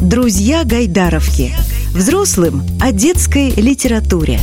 Друзья 0.00 0.62
Гайдаровки. 0.64 1.50
Взрослым 1.92 2.62
о 2.80 2.92
детской 2.92 3.50
литературе. 3.50 4.38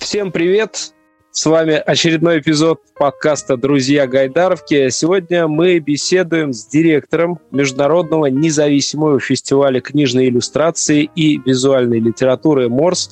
Всем 0.00 0.32
привет! 0.32 0.92
С 1.30 1.46
вами 1.46 1.74
очередной 1.74 2.40
эпизод 2.40 2.80
подкаста 2.98 3.56
«Друзья 3.56 4.08
Гайдаровки». 4.08 4.90
Сегодня 4.90 5.46
мы 5.46 5.78
беседуем 5.78 6.52
с 6.52 6.66
директором 6.66 7.38
Международного 7.52 8.26
независимого 8.26 9.20
фестиваля 9.20 9.80
книжной 9.80 10.28
иллюстрации 10.30 11.08
и 11.14 11.38
визуальной 11.38 12.00
литературы 12.00 12.68
«Морс» 12.68 13.10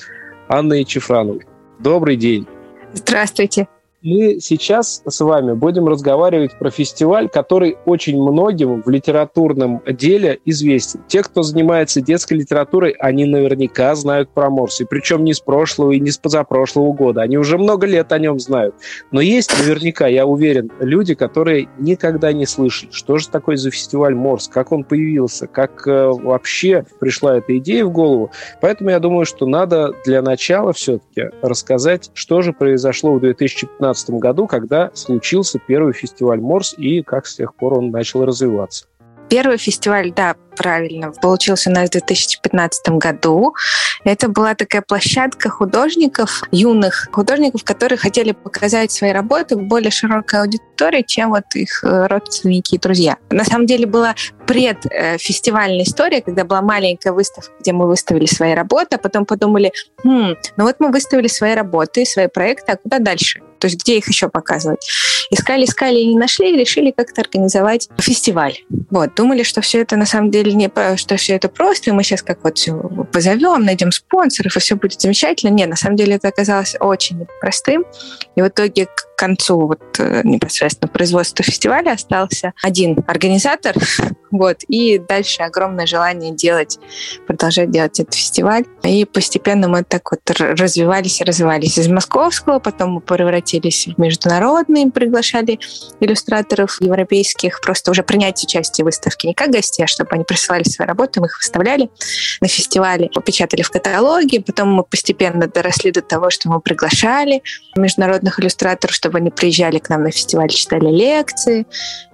Анной 0.49 0.85
Чефрановой. 0.85 1.47
Добрый 1.79 2.17
день. 2.17 2.49
Здравствуйте 2.95 3.69
мы 4.07 4.39
сейчас 4.39 5.03
с 5.05 5.21
вами 5.21 5.55
будем 5.55 5.89
разговаривать 5.89 6.57
про 6.57 6.71
фестиваль, 6.71 7.29
который 7.29 7.77
очень 7.87 8.23
многим 8.23 8.81
в 8.83 8.89
литературном 8.89 9.83
деле 9.85 10.39
известен. 10.45 11.01
Те, 11.09 11.25
кто 11.25 11.43
занимается 11.43 12.01
детской 12.01 12.35
литературой, 12.35 12.93
они 13.01 13.25
наверняка 13.25 13.97
знают 13.97 14.31
про 14.31 14.49
Морс. 14.49 14.81
И 14.81 14.85
причем 14.85 15.25
не 15.25 15.35
с 15.35 15.41
прошлого 15.41 15.91
и 15.91 15.99
не 15.99 16.13
с 16.13 16.19
позапрошлого 16.19 16.93
года. 16.93 17.23
Они 17.23 17.37
уже 17.37 17.59
много 17.59 17.85
лет 17.89 18.13
о 18.13 18.21
нем 18.21 18.39
знают. 18.39 18.77
Но 19.11 19.21
есть 19.21 19.53
наверняка, 19.59 20.07
я 20.07 20.25
уверен, 20.25 20.71
люди, 20.79 21.15
которые 21.15 21.69
никогда 21.77 22.33
не 22.33 22.47
слышали, 22.47 22.91
что 22.93 23.19
же 23.19 23.29
такое 23.29 23.57
за 23.57 23.73
фестиваль 23.73 24.15
Морс, 24.15 24.47
как 24.47 24.71
он 24.71 24.85
появился, 24.85 25.49
как 25.49 25.85
э, 25.89 26.11
вообще 26.11 26.87
пришла 27.01 27.39
эта 27.39 27.59
идея 27.59 27.85
в 27.85 27.91
голову. 27.91 28.31
Поэтому 28.61 28.91
я 28.91 29.01
думаю, 29.01 29.27
что 29.27 29.47
надо 29.47 29.95
для 30.05 30.23
начала 30.23 30.73
все-таки 30.73 31.31
рассказать, 31.43 32.13
что 32.15 32.43
же 32.43 32.53
произошло 32.53 33.15
в 33.15 33.21
2015 33.21 33.96
2015 33.97 34.11
году, 34.21 34.47
когда 34.47 34.91
случился 34.95 35.59
первый 35.59 35.93
фестиваль 35.93 36.41
Морс 36.41 36.75
и 36.77 37.03
как 37.03 37.27
с 37.27 37.37
тех 37.37 37.55
пор 37.55 37.79
он 37.79 37.91
начал 37.91 38.25
развиваться. 38.25 38.87
Первый 39.29 39.59
фестиваль, 39.59 40.13
да, 40.13 40.37
правильно, 40.57 41.13
получился 41.13 41.71
у 41.71 41.73
нас 41.73 41.89
в 41.89 41.93
2015 41.93 42.89
году. 42.91 43.55
Это 44.05 44.29
была 44.29 44.55
такая 44.55 44.83
площадка 44.83 45.51
художников, 45.51 46.43
юных 46.51 47.09
художников, 47.13 47.65
которые 47.65 47.99
хотели 47.99 48.33
показать 48.33 48.91
свои 48.91 49.13
работы 49.13 49.57
более 49.57 49.91
широкой 49.91 50.41
аудитории, 50.41 51.05
чем 51.07 51.31
вот 51.31 51.45
их 51.55 51.85
э, 51.85 52.07
родственники 52.07 52.77
и 52.77 52.79
друзья. 52.79 53.17
На 53.31 53.45
самом 53.45 53.67
деле 53.67 53.87
была 53.87 54.15
предфестивальная 54.47 55.83
история, 55.83 56.23
когда 56.23 56.45
была 56.45 56.63
маленькая 56.63 57.13
выставка, 57.13 57.53
где 57.61 57.73
мы 57.73 57.87
выставили 57.87 58.27
свои 58.27 58.55
работы, 58.55 58.97
а 58.97 58.99
потом 58.99 59.27
подумали, 59.27 59.73
хм, 60.05 60.37
ну 60.57 60.65
вот 60.65 60.77
мы 60.79 60.91
выставили 60.91 61.29
свои 61.29 61.55
работы, 61.55 62.05
свои 62.07 62.29
проекты, 62.29 62.73
а 62.73 62.77
куда 62.77 62.99
дальше? 62.99 63.43
То 63.59 63.67
есть 63.67 63.83
где 63.83 63.99
их 63.99 64.09
еще 64.09 64.29
показывать? 64.29 64.87
Искали, 65.31 65.65
искали 65.65 65.99
и 65.99 66.07
не 66.07 66.19
нашли, 66.19 66.55
и 66.55 66.59
решили 66.59 66.91
как-то 66.91 67.23
организовать 67.23 67.89
фестиваль. 67.99 68.59
Вот, 68.91 69.15
думали, 69.17 69.43
что 69.43 69.61
все 69.61 69.81
это 69.81 69.97
на 69.97 70.07
самом 70.07 70.31
деле 70.31 70.53
не 70.53 70.71
что 70.97 71.17
все 71.17 71.35
это 71.35 71.49
просто, 71.49 71.91
и 71.91 71.93
мы 71.93 72.03
сейчас 72.03 72.23
как 72.23 72.45
вот 72.45 72.59
все 72.59 72.75
позовем, 73.13 73.65
найдем 73.65 73.91
спонсоров, 73.91 74.57
и 74.57 74.61
все 74.61 74.77
будет 74.77 75.01
замечательно. 75.01 75.51
Нет, 75.51 75.69
на 75.69 75.77
самом 75.77 75.97
деле 75.97 76.15
это 76.17 76.29
оказалось 76.29 76.77
очень 76.79 77.19
непростым. 77.21 77.85
И 78.37 78.43
в 78.43 78.49
итоге 78.49 78.89
концу 79.17 79.67
вот 79.67 79.83
э, 79.99 80.21
непосредственно 80.25 80.89
производства 80.89 81.45
фестиваля 81.45 81.93
остался 81.93 82.53
один 82.63 82.99
организатор, 83.07 83.75
вот, 84.31 84.59
и 84.69 84.99
дальше 84.99 85.43
огромное 85.43 85.87
желание 85.87 86.33
делать, 86.33 86.79
продолжать 87.27 87.71
делать 87.71 87.99
этот 88.01 88.15
фестиваль. 88.15 88.65
И 88.83 89.05
постепенно 89.05 89.69
мы 89.69 89.83
так 89.83 90.11
вот 90.11 90.21
развивались 90.31 91.21
и 91.21 91.25
развивались. 91.25 91.79
Из 91.79 91.89
московского 91.89 92.59
потом 92.59 92.93
мы 92.93 93.01
превратились 93.01 93.89
в 93.89 94.01
международный, 94.01 94.91
приглашали 94.91 95.59
иллюстраторов 96.01 96.81
европейских, 96.81 97.61
просто 97.61 97.91
уже 97.91 98.03
принять 98.03 98.43
участие 98.45 98.85
в 98.85 98.87
выставке 98.87 99.29
не 99.29 99.35
как 99.35 99.51
гостей, 99.51 99.85
а 99.85 99.87
чтобы 99.87 100.11
они 100.13 100.25
присылали 100.25 100.63
свои 100.65 100.87
работы, 100.87 101.21
мы 101.21 101.27
их 101.27 101.39
выставляли 101.39 101.91
на 102.41 102.49
фестивале, 102.49 103.09
печатали 103.25 103.63
в 103.63 103.71
каталоге, 103.71 104.41
потом 104.41 104.73
мы 104.73 104.85
постепенно 104.85 105.47
доросли 105.47 105.91
до 105.91 106.03
того, 106.03 106.31
что 106.31 106.49
мы 106.49 106.61
приглашали 106.61 107.43
международных 107.77 108.39
иллюстраторов, 108.41 108.95
чтобы 109.07 109.19
они 109.19 109.31
приезжали 109.31 109.79
к 109.79 109.89
нам 109.89 110.03
на 110.03 110.11
фестиваль, 110.11 110.49
читали 110.49 110.91
лекции, 110.91 111.65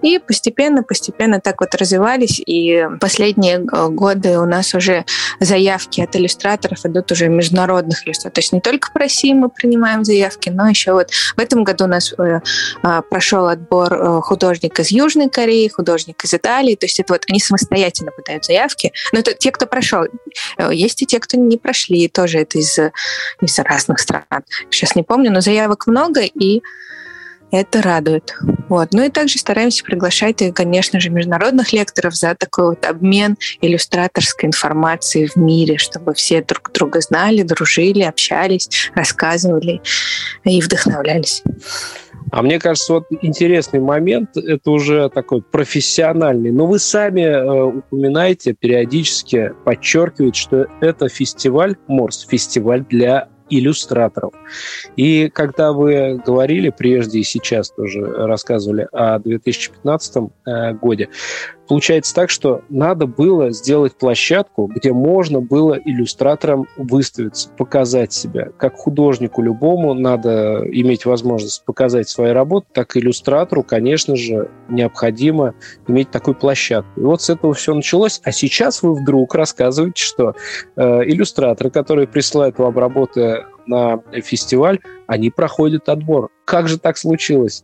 и 0.03 0.19
постепенно-постепенно 0.19 1.41
так 1.41 1.59
вот 1.59 1.73
развивались, 1.73 2.39
и 2.45 2.87
последние 3.01 3.55
э, 3.55 3.87
годы 3.89 4.37
у 4.37 4.45
нас 4.45 4.75
уже 4.75 5.03
заявки 5.39 6.01
от 6.01 6.15
иллюстраторов 6.15 6.85
идут 6.85 7.11
уже 7.11 7.29
международных 7.29 8.05
иллюстраторов, 8.05 8.33
то 8.35 8.41
есть 8.41 8.53
не 8.53 8.61
только 8.61 8.91
по 8.91 8.99
России 8.99 9.33
мы 9.33 9.49
принимаем 9.49 10.03
заявки, 10.03 10.49
но 10.49 10.69
еще 10.69 10.93
вот 10.93 11.09
в 11.09 11.39
этом 11.39 11.63
году 11.63 11.85
у 11.85 11.87
нас 11.87 12.13
э, 12.15 12.41
э, 12.83 13.01
прошел 13.09 13.47
отбор 13.47 14.21
художник 14.21 14.79
из 14.79 14.91
Южной 14.91 15.29
Кореи, 15.29 15.67
художник 15.69 16.23
из 16.23 16.31
Италии, 16.35 16.75
то 16.75 16.85
есть 16.85 16.99
это 16.99 17.13
вот 17.13 17.23
они 17.27 17.39
самостоятельно 17.39 18.11
подают 18.11 18.45
заявки, 18.45 18.93
но 19.13 19.19
это 19.19 19.33
те, 19.33 19.49
кто 19.49 19.65
прошел. 19.65 20.03
Есть 20.71 21.01
и 21.01 21.07
те, 21.07 21.19
кто 21.19 21.37
не 21.37 21.57
прошли, 21.57 22.07
тоже 22.07 22.39
это 22.39 22.59
из, 22.59 22.77
из 23.41 23.59
разных 23.59 23.97
стран. 23.97 24.43
Сейчас 24.69 24.95
не 24.95 25.01
помню, 25.01 25.31
но 25.31 25.41
заявок 25.41 25.87
много, 25.87 26.21
и 26.21 26.61
это 27.53 27.83
радует. 27.83 28.35
Вот. 28.67 28.89
Ну 28.93 29.03
и 29.03 29.09
также 29.09 29.37
стараемся 29.37 29.83
приглашать, 29.83 30.41
конечно 30.55 30.99
же, 30.99 31.11
международных 31.11 31.71
лекторов 31.71 32.15
за 32.15 32.35
такой 32.35 32.69
вот 32.69 32.85
обмен 32.85 33.37
иллюстраторской 33.61 34.47
информацией 34.47 35.27
в 35.27 35.35
мире, 35.35 35.77
чтобы 35.77 36.15
все 36.15 36.41
друг 36.41 36.71
друга 36.73 36.99
знали, 37.01 37.43
дружили, 37.43 38.01
общались, 38.01 38.91
рассказывали 38.95 39.81
и 40.43 40.61
вдохновлялись. 40.61 41.43
А 42.31 42.41
мне 42.41 42.57
кажется, 42.57 42.93
вот 42.93 43.05
интересный 43.21 43.79
момент, 43.79 44.35
это 44.35 44.71
уже 44.71 45.07
такой 45.09 45.43
профессиональный. 45.43 46.51
Но 46.51 46.65
вы 46.65 46.79
сами 46.79 47.21
э, 47.21 47.63
упоминаете, 47.77 48.53
периодически 48.53 49.53
подчеркиваете, 49.63 50.39
что 50.39 50.65
это 50.81 51.09
фестиваль 51.09 51.75
Морс, 51.85 52.25
фестиваль 52.27 52.83
для 52.89 53.29
иллюстраторов. 53.59 54.33
И 54.95 55.29
когда 55.29 55.73
вы 55.73 56.21
говорили 56.25 56.69
прежде 56.69 57.19
и 57.19 57.23
сейчас 57.23 57.69
тоже 57.71 58.01
рассказывали 58.01 58.87
о 58.91 59.19
2015 59.19 60.15
э, 60.45 60.73
годе, 60.73 61.09
получается 61.73 62.13
так, 62.13 62.29
что 62.29 62.61
надо 62.69 63.07
было 63.07 63.49
сделать 63.49 63.95
площадку, 63.97 64.67
где 64.67 64.93
можно 64.93 65.41
было 65.41 65.73
иллюстраторам 65.73 66.67
выставиться, 66.77 67.49
показать 67.49 68.13
себя. 68.13 68.49
Как 68.59 68.75
художнику 68.75 69.41
любому 69.41 69.95
надо 69.95 70.61
иметь 70.71 71.07
возможность 71.07 71.65
показать 71.65 72.07
свои 72.07 72.29
работы, 72.29 72.67
так 72.73 72.95
и 72.95 72.99
иллюстратору, 72.99 73.63
конечно 73.63 74.15
же, 74.15 74.51
необходимо 74.69 75.55
иметь 75.87 76.11
такую 76.11 76.35
площадку. 76.35 76.91
И 76.95 77.03
вот 77.03 77.23
с 77.23 77.31
этого 77.31 77.55
все 77.55 77.73
началось. 77.73 78.21
А 78.23 78.31
сейчас 78.31 78.83
вы 78.83 78.93
вдруг 78.93 79.33
рассказываете, 79.33 80.03
что 80.03 80.35
э, 80.75 80.81
иллюстраторы, 81.05 81.71
которые 81.71 82.07
присылают 82.07 82.59
вам 82.59 82.77
работы 82.77 83.45
на 83.65 83.99
фестиваль, 84.21 84.77
они 85.07 85.31
проходят 85.31 85.89
отбор. 85.89 86.29
Как 86.45 86.67
же 86.67 86.77
так 86.77 86.99
случилось? 86.99 87.63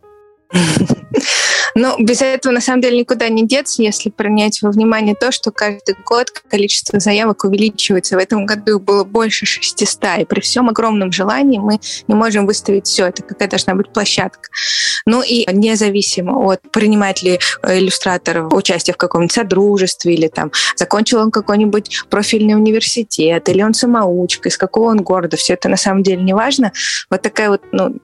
Ну, 1.74 1.96
без 1.98 2.22
этого, 2.22 2.52
на 2.52 2.60
самом 2.60 2.80
деле, 2.82 2.98
никуда 2.98 3.28
не 3.28 3.46
деться, 3.46 3.82
если 3.82 4.10
принять 4.10 4.62
во 4.62 4.70
внимание 4.70 5.14
то, 5.14 5.32
что 5.32 5.50
каждый 5.50 5.96
год 6.04 6.30
количество 6.50 6.98
заявок 7.00 7.44
увеличивается. 7.44 8.16
В 8.16 8.18
этом 8.18 8.46
году 8.46 8.78
было 8.78 9.04
больше 9.04 9.46
600, 9.46 10.20
и 10.20 10.24
при 10.24 10.40
всем 10.40 10.68
огромном 10.68 11.12
желании 11.12 11.58
мы 11.58 11.80
не 12.08 12.14
можем 12.14 12.46
выставить 12.46 12.86
все. 12.86 13.06
Это 13.06 13.22
какая 13.22 13.48
должна 13.48 13.74
быть 13.74 13.92
площадка. 13.92 14.50
Ну 15.06 15.22
и 15.22 15.46
независимо 15.52 16.38
от 16.52 16.60
принимает 16.70 17.22
ли 17.22 17.38
э, 17.62 17.78
иллюстратор 17.78 18.52
участие 18.54 18.94
в 18.94 18.96
каком-нибудь 18.96 19.32
содружестве, 19.32 20.14
или 20.14 20.28
там 20.28 20.50
закончил 20.76 21.20
он 21.20 21.30
какой-нибудь 21.30 22.04
профильный 22.10 22.54
университет, 22.54 23.48
или 23.48 23.62
он 23.62 23.74
самоучка, 23.74 24.48
из 24.48 24.56
какого 24.56 24.90
он 24.90 24.98
города, 24.98 25.36
все 25.36 25.54
это 25.54 25.68
на 25.68 25.76
самом 25.76 26.02
деле 26.02 26.22
не 26.22 26.34
важно. 26.34 26.72
Вот 27.10 27.22
такая 27.22 27.50
вот 27.50 27.62
ну, 27.72 27.96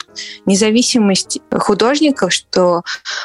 независимость 0.46 1.40
художников, 1.50 2.32
что 2.32 2.82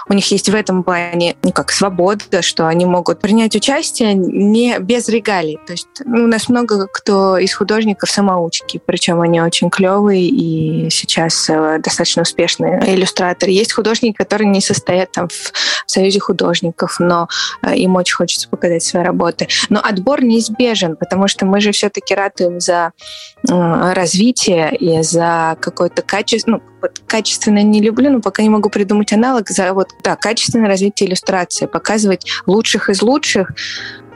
у 0.10 0.14
них 0.14 0.31
есть 0.32 0.50
в 0.50 0.56
этом 0.56 0.84
плане 0.84 1.36
ну, 1.44 1.52
как 1.52 1.72
свобода, 1.72 2.42
что 2.42 2.68
они 2.68 2.86
могут 2.86 3.20
принять 3.20 3.56
участие 3.56 4.14
не 4.14 4.80
без 4.80 5.08
регалий. 5.10 5.60
То 5.66 5.74
есть 5.74 5.88
ну, 6.06 6.24
у 6.24 6.28
нас 6.28 6.50
много 6.50 6.88
кто 6.88 7.38
из 7.38 7.54
художников 7.54 8.10
самоучки, 8.10 8.82
причем 8.86 9.22
они 9.22 9.42
очень 9.42 9.70
клевые 9.70 10.28
и 10.28 10.90
сейчас 10.90 11.50
э, 11.50 11.80
достаточно 11.80 12.22
успешные 12.24 12.82
иллюстраторы. 12.86 13.52
Есть 13.52 13.74
художники, 13.74 14.16
которые 14.16 14.50
не 14.50 14.62
состоят 14.62 15.12
там 15.12 15.28
в 15.30 15.54
союзе 15.86 16.20
художников, 16.20 17.00
но 17.00 17.28
э, 17.64 17.76
им 17.76 17.96
очень 17.96 18.16
хочется 18.16 18.50
показать 18.50 18.84
свои 18.84 19.04
работы. 19.04 19.48
Но 19.70 19.80
отбор 19.84 20.24
неизбежен, 20.24 20.96
потому 20.96 21.28
что 21.28 21.46
мы 21.46 21.62
же 21.62 21.72
все-таки 21.72 22.16
ратуем 22.16 22.60
за 22.60 22.92
э, 23.50 23.94
развитие 23.94 24.76
и 24.76 25.02
за 25.04 25.58
какое-то 25.60 26.02
качество, 26.02 26.52
ну, 26.52 26.62
вот 26.82 27.02
качественно 27.06 27.62
не 27.64 27.82
люблю, 27.82 28.10
но 28.10 28.22
пока 28.22 28.42
не 28.42 28.50
могу 28.50 28.70
придумать 28.70 29.14
аналог 29.14 29.50
за 29.50 29.74
вот 29.74 29.90
да, 30.04 30.16
качественное 30.22 30.68
развитие 30.68 31.10
иллюстрации, 31.10 31.66
показывать 31.66 32.26
лучших 32.46 32.90
из 32.90 33.02
лучших. 33.02 33.52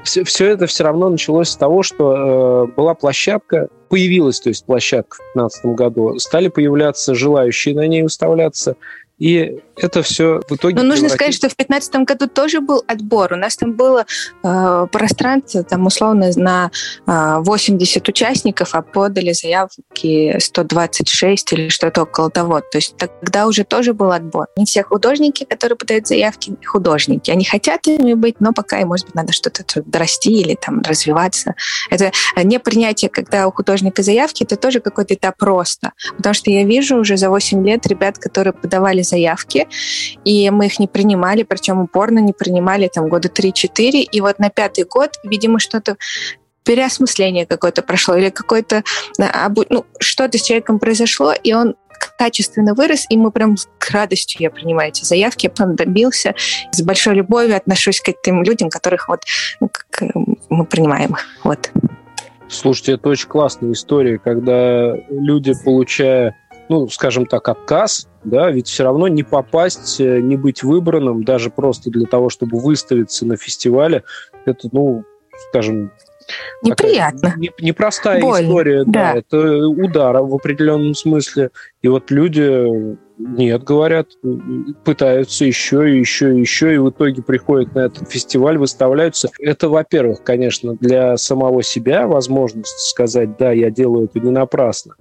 Все, 0.03 0.23
все 0.23 0.49
это 0.49 0.67
все 0.67 0.83
равно 0.83 1.09
началось 1.09 1.49
с 1.49 1.55
того, 1.55 1.81
что 1.81 2.67
э, 2.69 2.75
была 2.75 2.93
площадка, 2.93 3.69
появилась, 3.89 4.39
то 4.39 4.49
есть 4.49 4.65
площадка 4.65 5.15
в 5.15 5.37
2015 5.37 5.65
году, 5.65 6.19
стали 6.19 6.47
появляться 6.47 7.15
желающие 7.15 7.73
на 7.73 7.87
ней 7.87 8.03
выставляться, 8.03 8.75
И 9.17 9.59
это 9.77 10.01
все 10.03 10.41
в 10.47 10.55
итоге... 10.55 10.75
Но 10.75 10.83
нужно 10.83 11.09
сказать, 11.09 11.33
что 11.33 11.47
в 11.47 11.55
2015 11.55 11.95
году 12.07 12.27
тоже 12.27 12.61
был 12.61 12.83
отбор. 12.87 13.33
У 13.33 13.35
нас 13.35 13.55
там 13.55 13.73
было 13.73 14.05
э, 14.43 14.87
пространство, 14.91 15.63
там 15.63 15.85
условно 15.85 16.29
на 16.35 16.71
э, 17.07 17.35
80 17.39 18.07
участников, 18.07 18.75
а 18.75 18.81
подали 18.81 19.31
заявки 19.33 20.37
126 20.39 21.53
или 21.53 21.69
что-то 21.69 22.03
около 22.03 22.29
того. 22.29 22.59
То 22.59 22.77
есть 22.77 22.95
тогда 22.97 23.47
уже 23.47 23.63
тоже 23.63 23.93
был 23.93 24.11
отбор. 24.11 24.47
Не 24.57 24.65
все 24.65 24.83
художники, 24.83 25.45
которые 25.45 25.77
подают 25.77 26.07
заявки, 26.07 26.55
художники. 26.65 27.31
Они 27.31 27.45
хотят 27.45 27.87
ими 27.87 28.13
быть, 28.13 28.39
но 28.39 28.53
пока 28.53 28.79
им, 28.79 28.89
может 28.89 29.07
быть, 29.07 29.15
надо 29.15 29.33
что-то 29.33 29.63
дорасти 29.85 30.31
или 30.41 30.55
там 30.55 30.81
развиваться. 30.81 31.55
Это 31.89 32.11
не 32.43 32.59
принятие, 32.59 33.09
когда 33.09 33.47
у 33.47 33.51
художника 33.51 34.03
заявки, 34.03 34.43
это 34.43 34.55
тоже 34.57 34.79
какой-то 34.79 35.13
этап 35.13 35.41
роста. 35.41 35.93
Потому 36.17 36.33
что 36.33 36.51
я 36.51 36.63
вижу 36.63 36.97
уже 36.97 37.17
за 37.17 37.29
8 37.29 37.65
лет 37.65 37.85
ребят, 37.87 38.17
которые 38.17 38.53
подавали 38.53 39.04
заявки, 39.05 39.67
и 40.25 40.49
мы 40.49 40.65
их 40.67 40.79
не 40.79 40.87
принимали, 40.87 41.43
причем 41.43 41.79
упорно 41.79 42.19
не 42.19 42.33
принимали 42.33 42.89
там 42.93 43.07
года 43.07 43.29
3-4, 43.29 44.01
и 44.01 44.21
вот 44.21 44.39
на 44.39 44.49
пятый 44.49 44.83
год, 44.83 45.11
видимо, 45.23 45.59
что-то 45.59 45.97
переосмысление 46.63 47.45
какое-то 47.45 47.83
прошло 47.83 48.15
или 48.15 48.29
какое-то 48.29 48.83
ну, 49.69 49.85
что-то 49.99 50.37
с 50.37 50.41
человеком 50.41 50.79
произошло, 50.79 51.31
и 51.31 51.53
он 51.53 51.75
качественно 52.17 52.73
вырос, 52.73 53.05
и 53.09 53.17
мы 53.17 53.31
прям 53.31 53.57
с 53.57 53.67
радостью 53.91 54.41
я 54.41 54.49
принимаю 54.49 54.89
эти 54.89 55.03
заявки, 55.03 55.45
я 55.45 55.49
потом 55.49 55.75
добился, 55.75 56.33
с 56.71 56.81
большой 56.81 57.15
любовью 57.15 57.55
отношусь 57.55 58.01
к 58.01 58.09
этим 58.09 58.43
людям, 58.43 58.69
которых 58.69 59.07
вот 59.07 59.23
ну, 59.59 59.69
как 59.69 60.15
мы 60.49 60.65
принимаем. 60.65 61.15
Вот. 61.43 61.71
Слушайте, 62.47 62.93
это 62.93 63.09
очень 63.09 63.27
классная 63.27 63.71
история, 63.71 64.19
когда 64.19 64.95
люди, 65.09 65.53
получая, 65.63 66.35
ну, 66.69 66.87
скажем 66.89 67.25
так, 67.25 67.47
отказ, 67.47 68.07
да, 68.23 68.49
ведь 68.51 68.67
все 68.67 68.83
равно 68.83 69.07
не 69.07 69.23
попасть, 69.23 69.99
э, 69.99 70.19
не 70.19 70.35
быть 70.35 70.63
выбранным, 70.63 71.23
даже 71.23 71.49
просто 71.49 71.89
для 71.89 72.05
того, 72.05 72.29
чтобы 72.29 72.59
выставиться 72.59 73.25
на 73.25 73.37
фестивале, 73.37 74.03
это, 74.45 74.69
ну, 74.71 75.03
скажем, 75.49 75.91
Неприятно. 76.63 77.35
Не, 77.37 77.51
непростая 77.59 78.19
Больно. 78.19 78.45
история, 78.45 78.83
да. 78.83 79.13
да. 79.13 79.19
Это 79.19 79.67
удар 79.67 80.17
в 80.23 80.33
определенном 80.33 80.95
смысле. 80.95 81.51
И 81.83 81.87
вот 81.87 82.09
люди 82.09 82.97
нет, 83.17 83.63
говорят, 83.63 84.09
пытаются 84.83 85.45
еще 85.45 85.89
и 85.89 85.99
еще 85.99 86.35
и 86.35 86.39
еще, 86.39 86.73
и 86.73 86.77
в 86.77 86.89
итоге 86.89 87.21
приходят 87.21 87.73
на 87.73 87.85
этот 87.85 88.11
фестиваль, 88.11 88.57
выставляются. 88.57 89.29
Это, 89.39 89.69
во-первых, 89.69 90.23
конечно, 90.23 90.75
для 90.75 91.15
самого 91.17 91.63
себя 91.63 92.07
возможность 92.07 92.89
сказать, 92.89 93.37
да, 93.37 93.51
я 93.51 93.69
делаю 93.69 94.05
это 94.05 94.19
не 94.19 94.31
напрасно. 94.31 94.95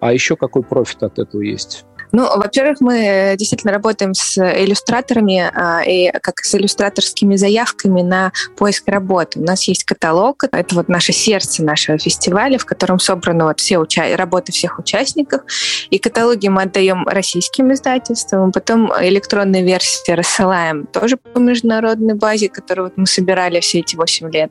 А 0.00 0.12
еще 0.12 0.36
какой 0.36 0.62
профит 0.62 1.02
от 1.02 1.18
этого 1.18 1.42
есть? 1.42 1.84
Ну, 2.12 2.28
во-первых, 2.36 2.80
мы 2.80 2.98
э, 2.98 3.36
действительно 3.36 3.72
работаем 3.72 4.14
с 4.14 4.36
иллюстраторами 4.38 5.50
а, 5.54 5.82
и 5.82 6.10
как 6.20 6.40
с 6.40 6.54
иллюстраторскими 6.54 7.36
заявками 7.36 8.02
на 8.02 8.32
поиск 8.56 8.88
работы. 8.88 9.38
У 9.38 9.44
нас 9.44 9.64
есть 9.68 9.84
каталог, 9.84 10.44
это 10.50 10.74
вот 10.74 10.88
наше 10.88 11.12
сердце 11.12 11.62
нашего 11.62 11.98
фестиваля, 11.98 12.58
в 12.58 12.64
котором 12.64 12.98
собраны 12.98 13.44
вот 13.44 13.60
все 13.60 13.78
уча- 13.78 14.16
работы 14.16 14.50
всех 14.52 14.78
участников. 14.78 15.42
И 15.90 15.98
каталоги 15.98 16.48
мы 16.48 16.62
отдаем 16.62 17.06
российским 17.06 17.72
издательствам, 17.72 18.50
потом 18.50 18.92
электронные 19.00 19.62
версии 19.62 20.12
рассылаем 20.12 20.86
тоже 20.86 21.16
по 21.16 21.38
международной 21.38 22.14
базе, 22.14 22.48
которую 22.48 22.86
вот 22.86 22.96
мы 22.96 23.06
собирали 23.06 23.60
все 23.60 23.80
эти 23.80 23.94
8 23.94 24.30
лет. 24.32 24.50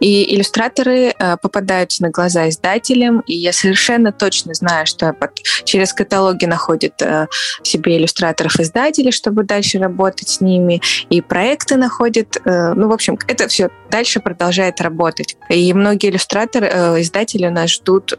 И 0.00 0.34
иллюстраторы 0.34 1.14
э, 1.18 1.36
попадаются 1.40 2.02
на 2.02 2.10
глаза 2.10 2.48
издателям, 2.48 3.20
и 3.20 3.34
я 3.34 3.52
совершенно 3.52 4.12
точно 4.12 4.52
знаю, 4.52 4.86
что 4.86 5.16
через 5.64 5.94
каталоги 5.94 6.44
находятся 6.44 6.65
находит 6.66 7.00
э, 7.00 7.28
себе 7.62 7.96
иллюстраторов-издателей, 7.96 9.12
чтобы 9.12 9.44
дальше 9.44 9.78
работать 9.78 10.28
с 10.28 10.40
ними, 10.40 10.80
и 11.10 11.20
проекты 11.20 11.76
находит. 11.76 12.36
Э, 12.44 12.72
ну, 12.74 12.88
в 12.88 12.92
общем, 12.92 13.18
это 13.28 13.46
все 13.46 13.70
дальше 13.90 14.20
продолжает 14.20 14.80
работать. 14.80 15.36
И 15.48 15.72
многие 15.72 16.10
иллюстраторы, 16.10 16.66
э, 16.66 17.00
издатели 17.00 17.46
у 17.46 17.50
нас 17.50 17.70
ждут 17.70 18.18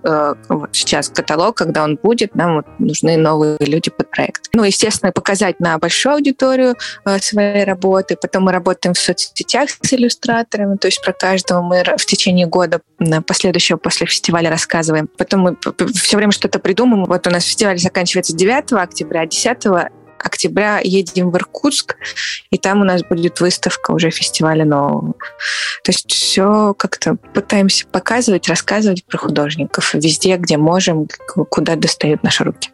вот 0.50 0.70
сейчас 0.72 1.10
каталог, 1.10 1.58
когда 1.58 1.84
он 1.84 1.98
будет, 2.02 2.36
нам 2.36 2.58
вот 2.58 2.66
нужны 2.80 3.18
новые 3.18 3.58
люди 3.60 3.90
под 3.90 4.10
проект. 4.10 4.50
Ну, 4.54 4.64
естественно, 4.64 5.12
показать 5.12 5.60
на 5.60 5.78
большую 5.78 6.16
аудиторию 6.16 6.76
своей 7.22 7.64
работы. 7.64 8.16
Потом 8.16 8.44
мы 8.44 8.52
работаем 8.52 8.94
в 8.94 9.00
соцсетях 9.00 9.70
с 9.70 9.94
иллюстраторами, 9.94 10.78
то 10.78 10.88
есть 10.88 11.02
про 11.04 11.14
каждого 11.14 11.62
мы 11.62 11.84
в 11.84 12.06
течение 12.06 12.48
года 12.48 12.82
последующего 13.26 13.78
после 13.78 14.08
фестиваля 14.08 14.50
рассказываем. 14.50 15.08
Потом 15.18 15.42
мы 15.42 15.58
все 15.94 16.18
время 16.18 16.32
что-то 16.32 16.60
придумываем. 16.60 17.06
Вот 17.06 17.28
у 17.28 17.30
нас 17.30 17.44
фестиваль 17.44 17.78
заканчивается 17.78 18.36
9 18.38 18.74
октября, 18.74 19.26
10 19.26 19.90
октября 20.20 20.80
едем 20.84 21.32
в 21.32 21.38
Иркутск, 21.38 21.96
и 22.52 22.58
там 22.58 22.82
у 22.82 22.84
нас 22.84 23.02
будет 23.04 23.40
выставка 23.42 23.92
уже 23.92 24.12
фестиваля 24.12 24.64
нового. 24.64 25.14
То 25.84 25.92
есть 25.92 26.12
все 26.12 26.76
как-то 26.78 27.18
пытаемся 27.34 27.88
показывать, 27.88 28.48
рассказывать 28.48 29.06
про 29.06 29.18
художников 29.18 29.94
везде, 29.96 30.38
где 30.38 30.58
можем, 30.58 31.08
куда 31.50 31.76
достают 31.76 32.24
наши 32.24 32.44
руки. 32.44 32.70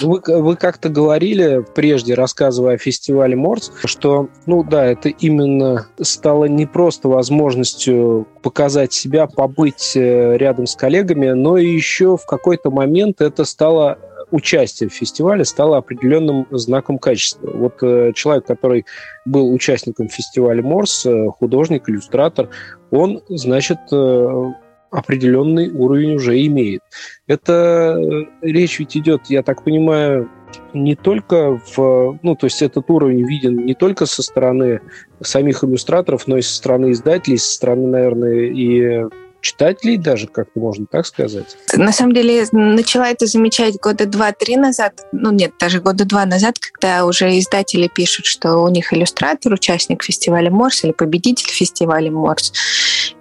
Вы, 0.00 0.20
вы 0.26 0.56
как-то 0.56 0.88
говорили 0.88 1.64
прежде, 1.74 2.14
рассказывая 2.14 2.74
о 2.74 2.78
фестивале 2.78 3.36
Морс, 3.36 3.70
что, 3.84 4.28
ну 4.46 4.64
да, 4.64 4.86
это 4.86 5.08
именно 5.08 5.86
стало 6.00 6.46
не 6.46 6.66
просто 6.66 7.08
возможностью 7.08 8.26
показать 8.42 8.92
себя, 8.92 9.26
побыть 9.26 9.92
э, 9.94 10.36
рядом 10.36 10.66
с 10.66 10.74
коллегами, 10.74 11.30
но 11.30 11.58
и 11.58 11.68
еще 11.68 12.16
в 12.16 12.26
какой-то 12.26 12.70
момент 12.70 13.20
это 13.20 13.44
стало 13.44 13.98
участие 14.34 14.88
в 14.88 14.92
фестивале 14.92 15.44
стало 15.44 15.76
определенным 15.76 16.46
знаком 16.50 16.98
качества. 16.98 17.50
Вот 17.54 17.82
э, 17.82 18.12
человек, 18.14 18.44
который 18.46 18.84
был 19.24 19.52
участником 19.52 20.08
фестиваля 20.08 20.60
Морс, 20.60 21.06
э, 21.06 21.28
художник, 21.28 21.88
иллюстратор, 21.88 22.48
он, 22.90 23.22
значит, 23.28 23.78
э, 23.92 24.52
определенный 24.90 25.70
уровень 25.70 26.16
уже 26.16 26.44
имеет. 26.46 26.82
Это 27.28 27.96
э, 27.96 28.24
речь 28.42 28.80
ведь 28.80 28.96
идет, 28.96 29.22
я 29.28 29.44
так 29.44 29.62
понимаю, 29.62 30.28
не 30.72 30.96
только 30.96 31.60
в... 31.76 32.18
Ну, 32.22 32.34
то 32.34 32.46
есть 32.46 32.60
этот 32.60 32.90
уровень 32.90 33.24
виден 33.24 33.64
не 33.64 33.74
только 33.74 34.06
со 34.06 34.22
стороны 34.22 34.80
самих 35.20 35.62
иллюстраторов, 35.62 36.26
но 36.26 36.38
и 36.38 36.42
со 36.42 36.56
стороны 36.56 36.90
издателей, 36.90 37.38
со 37.38 37.54
стороны, 37.54 37.86
наверное, 37.86 38.46
и 38.46 39.04
читателей 39.44 39.98
даже, 39.98 40.26
как-то 40.26 40.58
можно 40.58 40.86
так 40.86 41.06
сказать? 41.06 41.56
На 41.74 41.92
самом 41.92 42.14
деле, 42.14 42.46
начала 42.52 43.08
это 43.10 43.26
замечать 43.26 43.76
года 43.76 44.06
два-три 44.06 44.56
назад, 44.56 45.06
ну 45.12 45.30
нет, 45.30 45.52
даже 45.60 45.80
года 45.80 46.04
два 46.04 46.24
назад, 46.24 46.58
когда 46.58 47.04
уже 47.04 47.38
издатели 47.38 47.88
пишут, 47.88 48.26
что 48.26 48.56
у 48.56 48.68
них 48.68 48.92
иллюстратор, 48.92 49.52
участник 49.52 50.02
фестиваля 50.02 50.50
Морс 50.50 50.84
или 50.84 50.92
победитель 50.92 51.50
фестиваля 51.50 52.10
Морс. 52.10 52.52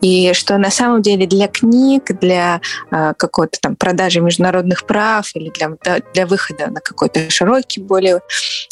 И 0.02 0.34
что 0.34 0.58
на 0.58 0.72
самом 0.72 1.02
деле 1.02 1.26
для 1.28 1.48
книг, 1.48 2.06
для 2.20 2.62
э, 2.92 3.14
какой-то 3.18 3.60
там 3.60 3.76
продажи 3.76 4.22
международных 4.22 4.86
прав 4.86 5.30
или 5.36 5.50
для, 5.50 5.72
для 6.14 6.26
выхода 6.26 6.68
на 6.68 6.82
какой-то 6.82 7.30
широкий 7.30 7.82
более 7.82 8.22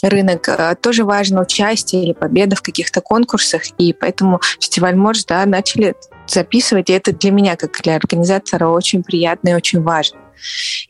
рынок 0.02 0.48
э, 0.48 0.76
тоже 0.82 1.04
важно 1.04 1.42
участие 1.42 2.04
или 2.04 2.14
победа 2.14 2.56
в 2.56 2.62
каких-то 2.62 3.02
конкурсах. 3.02 3.64
И 3.78 3.94
поэтому 3.94 4.40
фестиваль 4.60 4.96
Морс 4.96 5.26
да, 5.26 5.46
начали 5.46 5.96
записывать, 6.28 6.90
и 6.90 6.94
это 6.94 7.12
для 7.12 7.32
меня, 7.32 7.56
как 7.56 7.82
для 7.82 7.96
организатора, 7.96 8.68
очень 8.68 9.04
приятно 9.04 9.50
и 9.50 9.54
очень 9.54 9.82
важно. 9.82 10.20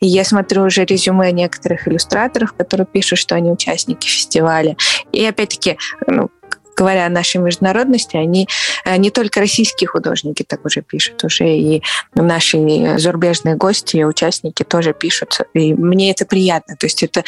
И 0.00 0.06
я 0.06 0.24
смотрю 0.24 0.64
уже 0.64 0.84
резюме 0.84 1.30
некоторых 1.32 1.86
иллюстраторов, 1.86 2.52
которые 2.52 2.86
пишут, 2.86 3.18
что 3.18 3.34
они 3.34 3.50
участники 3.50 4.06
фестиваля. 4.06 4.76
И 5.12 5.24
опять-таки, 5.24 5.78
ну, 6.06 6.30
говоря 6.76 7.06
о 7.06 7.10
нашей 7.10 7.40
международности, 7.40 8.16
они 8.16 8.48
э, 8.84 8.96
не 8.96 9.10
только 9.10 9.40
российские 9.40 9.88
художники 9.88 10.42
так 10.42 10.64
уже 10.64 10.82
пишут, 10.82 11.22
уже 11.24 11.48
и 11.48 11.82
наши 12.14 12.58
зарубежные 12.98 13.56
гости 13.56 13.96
и 13.96 14.04
участники 14.04 14.62
тоже 14.62 14.92
пишут. 14.92 15.38
И 15.54 15.74
мне 15.74 16.10
это 16.10 16.24
приятно. 16.26 16.76
То 16.76 16.86
есть 16.86 17.02
это, 17.02 17.24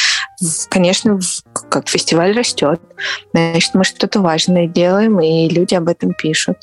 конечно, 0.69 1.19
как 1.71 1.89
фестиваль 1.89 2.37
растет, 2.37 2.81
значит, 3.33 3.75
мы 3.75 3.85
что-то 3.85 4.21
важное 4.21 4.67
делаем, 4.67 5.21
и 5.21 5.49
люди 5.49 5.75
об 5.75 5.89
этом 5.89 6.15
пишут. 6.15 6.59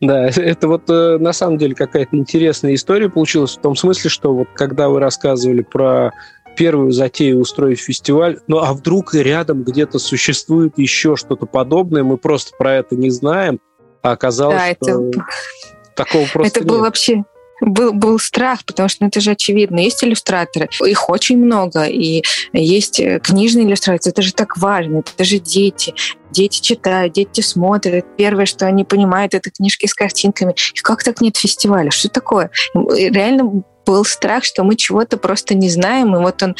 Да, 0.00 0.26
это 0.36 0.68
вот 0.68 0.88
э, 0.88 1.18
на 1.18 1.32
самом 1.32 1.58
деле 1.58 1.74
какая-то 1.74 2.16
интересная 2.16 2.74
история 2.74 3.08
получилась 3.08 3.56
в 3.56 3.60
том 3.60 3.76
смысле, 3.76 4.10
что 4.10 4.34
вот 4.34 4.48
когда 4.54 4.88
вы 4.88 5.00
рассказывали 5.00 5.62
про 5.62 6.12
первую 6.58 6.90
затею 6.90 7.38
устроить 7.38 7.78
фестиваль, 7.78 8.40
ну 8.48 8.58
а 8.58 8.72
вдруг 8.72 9.14
рядом 9.14 9.62
где-то 9.62 10.00
существует 10.00 10.76
еще 10.76 11.14
что-то 11.14 11.46
подобное, 11.46 12.02
мы 12.02 12.18
просто 12.18 12.50
про 12.58 12.74
это 12.74 12.96
не 12.96 13.10
знаем, 13.10 13.60
а 14.02 14.10
оказалось, 14.10 14.56
да, 14.56 14.74
что 14.74 15.04
это... 15.04 15.26
такого 15.94 16.26
просто 16.32 16.58
Это 16.58 16.68
был 16.68 16.76
нет. 16.76 16.84
вообще 16.84 17.24
был, 17.60 17.92
был 17.92 18.18
страх, 18.18 18.64
потому 18.64 18.88
что 18.88 19.04
ну, 19.04 19.08
это 19.08 19.20
же 19.20 19.32
очевидно. 19.32 19.78
Есть 19.80 20.02
иллюстраторы, 20.02 20.68
их 20.84 21.08
очень 21.08 21.38
много, 21.38 21.84
и 21.84 22.22
есть 22.52 23.00
э, 23.00 23.20
книжные 23.20 23.66
иллюстрации, 23.66 24.10
это 24.10 24.22
же 24.22 24.32
так 24.32 24.56
важно, 24.56 24.98
это 24.98 25.24
же 25.24 25.38
дети. 25.38 25.94
Дети 26.30 26.60
читают, 26.60 27.14
дети 27.14 27.40
смотрят. 27.40 28.04
Первое, 28.16 28.46
что 28.46 28.66
они 28.66 28.84
понимают, 28.84 29.34
это 29.34 29.50
книжки 29.50 29.86
с 29.86 29.94
картинками. 29.94 30.54
И 30.74 30.80
как 30.80 31.02
так 31.02 31.20
нет 31.20 31.36
фестиваля? 31.36 31.90
Что 31.90 32.08
такое? 32.08 32.50
Реально 32.74 33.62
был 33.88 34.04
страх, 34.04 34.44
что 34.44 34.64
мы 34.64 34.76
чего-то 34.76 35.16
просто 35.16 35.54
не 35.54 35.70
знаем, 35.70 36.14
и 36.14 36.18
вот 36.18 36.42
он, 36.42 36.54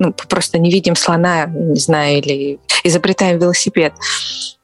ну, 0.00 0.12
просто 0.12 0.58
не 0.58 0.70
видим 0.70 0.96
слона, 0.96 1.46
не 1.46 1.78
знаю, 1.78 2.18
или 2.18 2.58
изобретаем 2.82 3.38
велосипед. 3.38 3.92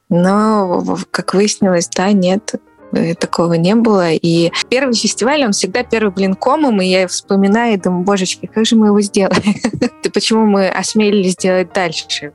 Но, 0.09 0.97
как 1.09 1.33
выяснилось, 1.33 1.87
да, 1.87 2.11
нет, 2.11 2.55
э, 2.91 3.15
такого 3.15 3.53
не 3.53 3.75
было. 3.75 4.11
И 4.11 4.51
первый 4.69 4.93
фестиваль, 4.93 5.45
он 5.45 5.53
всегда 5.53 5.83
первый 5.83 6.11
блин 6.11 6.33
комом, 6.35 6.81
и 6.81 6.85
я 6.85 7.07
вспоминаю 7.07 7.75
и 7.75 7.77
думаю, 7.77 8.03
божечки, 8.03 8.45
как 8.45 8.65
же 8.65 8.75
мы 8.75 8.87
его 8.87 8.99
сделали? 8.99 9.55
Почему 10.13 10.45
мы 10.45 10.67
осмелились 10.67 11.31
сделать 11.31 11.71
дальше? 11.71 12.33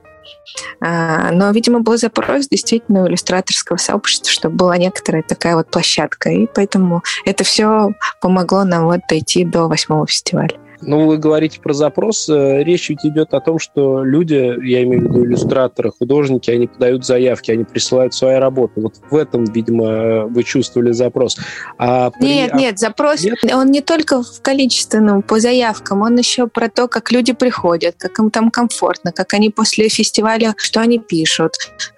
А, 0.80 1.30
но, 1.32 1.50
видимо, 1.50 1.80
был 1.80 1.96
запрос 1.96 2.48
действительно 2.48 3.02
у 3.04 3.08
иллюстраторского 3.08 3.76
сообщества, 3.76 4.30
чтобы 4.30 4.56
была 4.56 4.76
некоторая 4.76 5.22
такая 5.22 5.56
вот 5.56 5.70
площадка. 5.70 6.30
И 6.30 6.46
поэтому 6.54 7.02
это 7.24 7.44
все 7.44 7.90
помогло 8.20 8.64
нам 8.64 8.84
вот 8.84 9.00
дойти 9.08 9.44
до 9.44 9.68
восьмого 9.68 10.06
фестиваля. 10.06 10.58
Ну, 10.80 11.06
вы 11.06 11.18
говорите 11.18 11.60
про 11.60 11.72
запрос. 11.72 12.28
Э, 12.28 12.62
речь 12.62 12.90
ведь 12.90 13.04
идет 13.04 13.34
о 13.34 13.40
том, 13.40 13.58
что 13.58 14.04
люди, 14.04 14.34
я 14.34 14.82
имею 14.82 15.02
в 15.02 15.04
виду 15.04 15.24
иллюстраторы, 15.24 15.90
художники, 15.90 16.50
они 16.50 16.66
подают 16.66 17.04
заявки, 17.04 17.50
они 17.50 17.64
присылают 17.64 18.14
свои 18.14 18.36
работы. 18.36 18.80
Вот 18.80 18.94
в 19.10 19.16
этом, 19.16 19.44
видимо, 19.44 20.26
вы 20.26 20.42
чувствовали 20.42 20.92
запрос. 20.92 21.36
А 21.78 22.10
при... 22.10 22.26
Нет, 22.26 22.54
нет, 22.54 22.78
запрос, 22.78 23.22
нет? 23.22 23.36
он 23.52 23.70
не 23.70 23.80
только 23.80 24.22
в 24.22 24.42
количественном, 24.42 25.22
по 25.22 25.40
заявкам, 25.40 26.02
он 26.02 26.16
еще 26.16 26.46
про 26.46 26.68
то, 26.68 26.88
как 26.88 27.12
люди 27.12 27.32
приходят, 27.32 27.96
как 27.98 28.18
им 28.18 28.30
там 28.30 28.50
комфортно, 28.50 29.12
как 29.12 29.34
они 29.34 29.50
после 29.50 29.88
фестиваля, 29.88 30.54
что 30.56 30.80
они 30.80 30.98
пишут, 30.98 31.52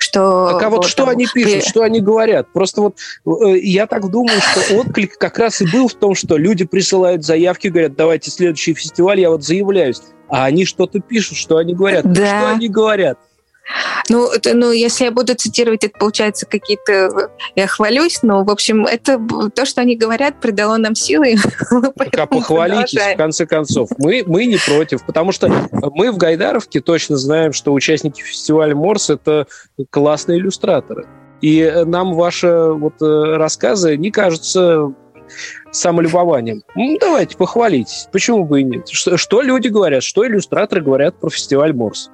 что... 0.09 0.51
Так, 0.53 0.63
а 0.63 0.71
вот, 0.71 0.77
вот 0.79 0.87
что 0.87 1.05
там, 1.05 1.11
они 1.11 1.27
пишут, 1.33 1.65
что 1.65 1.83
они 1.83 2.01
говорят? 2.01 2.53
Просто 2.53 2.81
вот 2.81 2.97
э, 3.27 3.59
я 3.59 3.87
так 3.87 4.09
думаю, 4.11 4.41
что 4.41 4.75
отклик 4.75 5.19
как 5.19 5.39
раз 5.39 5.61
и 5.61 5.71
был 5.71 5.89
в 5.89 5.95
том, 5.95 6.15
что 6.15 6.37
люди 6.37 6.65
присылают 6.65 7.25
заявки, 7.25 7.69
говорят, 7.69 7.95
давайте 7.97 8.31
следующий 8.31 8.75
фестиваль, 8.75 9.21
я 9.21 9.31
вот 9.31 9.45
заявляюсь. 9.45 10.01
А 10.29 10.45
они 10.45 10.65
что-то 10.65 11.01
пишут, 11.01 11.39
что 11.39 11.57
они 11.57 11.75
говорят. 11.75 12.11
Да. 12.11 12.27
Что 12.27 12.51
они 12.51 12.69
говорят? 12.69 13.19
Ну, 14.09 14.31
это, 14.31 14.55
ну, 14.55 14.73
если 14.73 15.05
я 15.05 15.11
буду 15.11 15.35
цитировать, 15.35 15.85
это 15.85 15.99
получается 15.99 16.47
какие-то... 16.47 17.31
Я 17.55 17.67
хвалюсь, 17.67 18.23
но, 18.23 18.43
в 18.45 18.51
общем, 18.51 18.87
это 18.87 19.21
то, 19.55 19.67
что 19.67 19.83
они 19.83 19.97
говорят, 19.97 20.41
придало 20.41 20.77
нам 20.77 20.95
силы. 20.95 21.37
А 22.19 22.27
похвалитесь, 22.27 22.93
продолжаем. 22.93 23.15
в 23.15 23.19
конце 23.19 23.47
концов. 23.47 23.91
Мы, 23.99 24.25
мы 24.27 24.47
не 24.47 24.57
против, 24.57 25.05
потому 25.05 25.33
что 25.33 25.49
мы 25.71 26.11
в 26.11 26.17
Гайдаровке 26.17 26.81
точно 26.81 27.17
знаем, 27.17 27.53
что 27.53 27.73
участники 27.73 28.21
фестиваля 28.23 28.75
Морс— 28.75 29.11
это 29.11 29.47
классные 29.91 30.39
иллюстраторы. 30.39 31.07
И 31.41 31.71
нам 31.87 32.15
ваши 32.15 32.49
вот 32.49 33.01
э, 33.01 33.37
рассказы 33.37 33.97
не 33.97 34.11
кажутся 34.11 34.93
самолюбованием. 35.71 36.63
Ну, 36.75 36.97
давайте, 37.01 37.37
похвалитесь. 37.37 38.09
Почему 38.11 38.45
бы 38.45 38.61
и 38.61 38.65
нет? 38.65 38.89
Что, 38.89 39.17
что 39.17 39.43
люди 39.43 39.69
говорят, 39.69 40.03
что 40.03 40.27
иллюстраторы 40.27 40.83
говорят 40.83 41.21
про 41.21 41.31
фестиваль 41.31 41.73
Морс? 41.73 42.11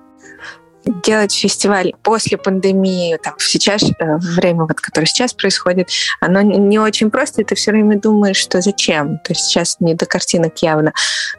Делать 1.05 1.33
фестиваль 1.33 1.93
после 2.03 2.37
пандемии, 2.39 3.19
там, 3.23 3.35
сейчас, 3.39 3.83
э, 3.83 4.17
время, 4.19 4.65
вот, 4.65 4.81
которое 4.81 5.07
сейчас 5.07 5.33
происходит, 5.33 5.89
оно 6.21 6.41
не 6.43 6.79
очень 6.79 7.11
просто, 7.11 7.43
и 7.43 7.45
ты 7.45 7.55
все 7.55 7.71
время 7.71 7.99
думаешь, 7.99 8.37
что 8.37 8.61
зачем. 8.61 9.19
То 9.19 9.33
есть 9.33 9.47
сейчас 9.47 9.77
не 9.81 9.95
до 9.95 10.07
картинок 10.07 10.59
явно. 10.63 10.93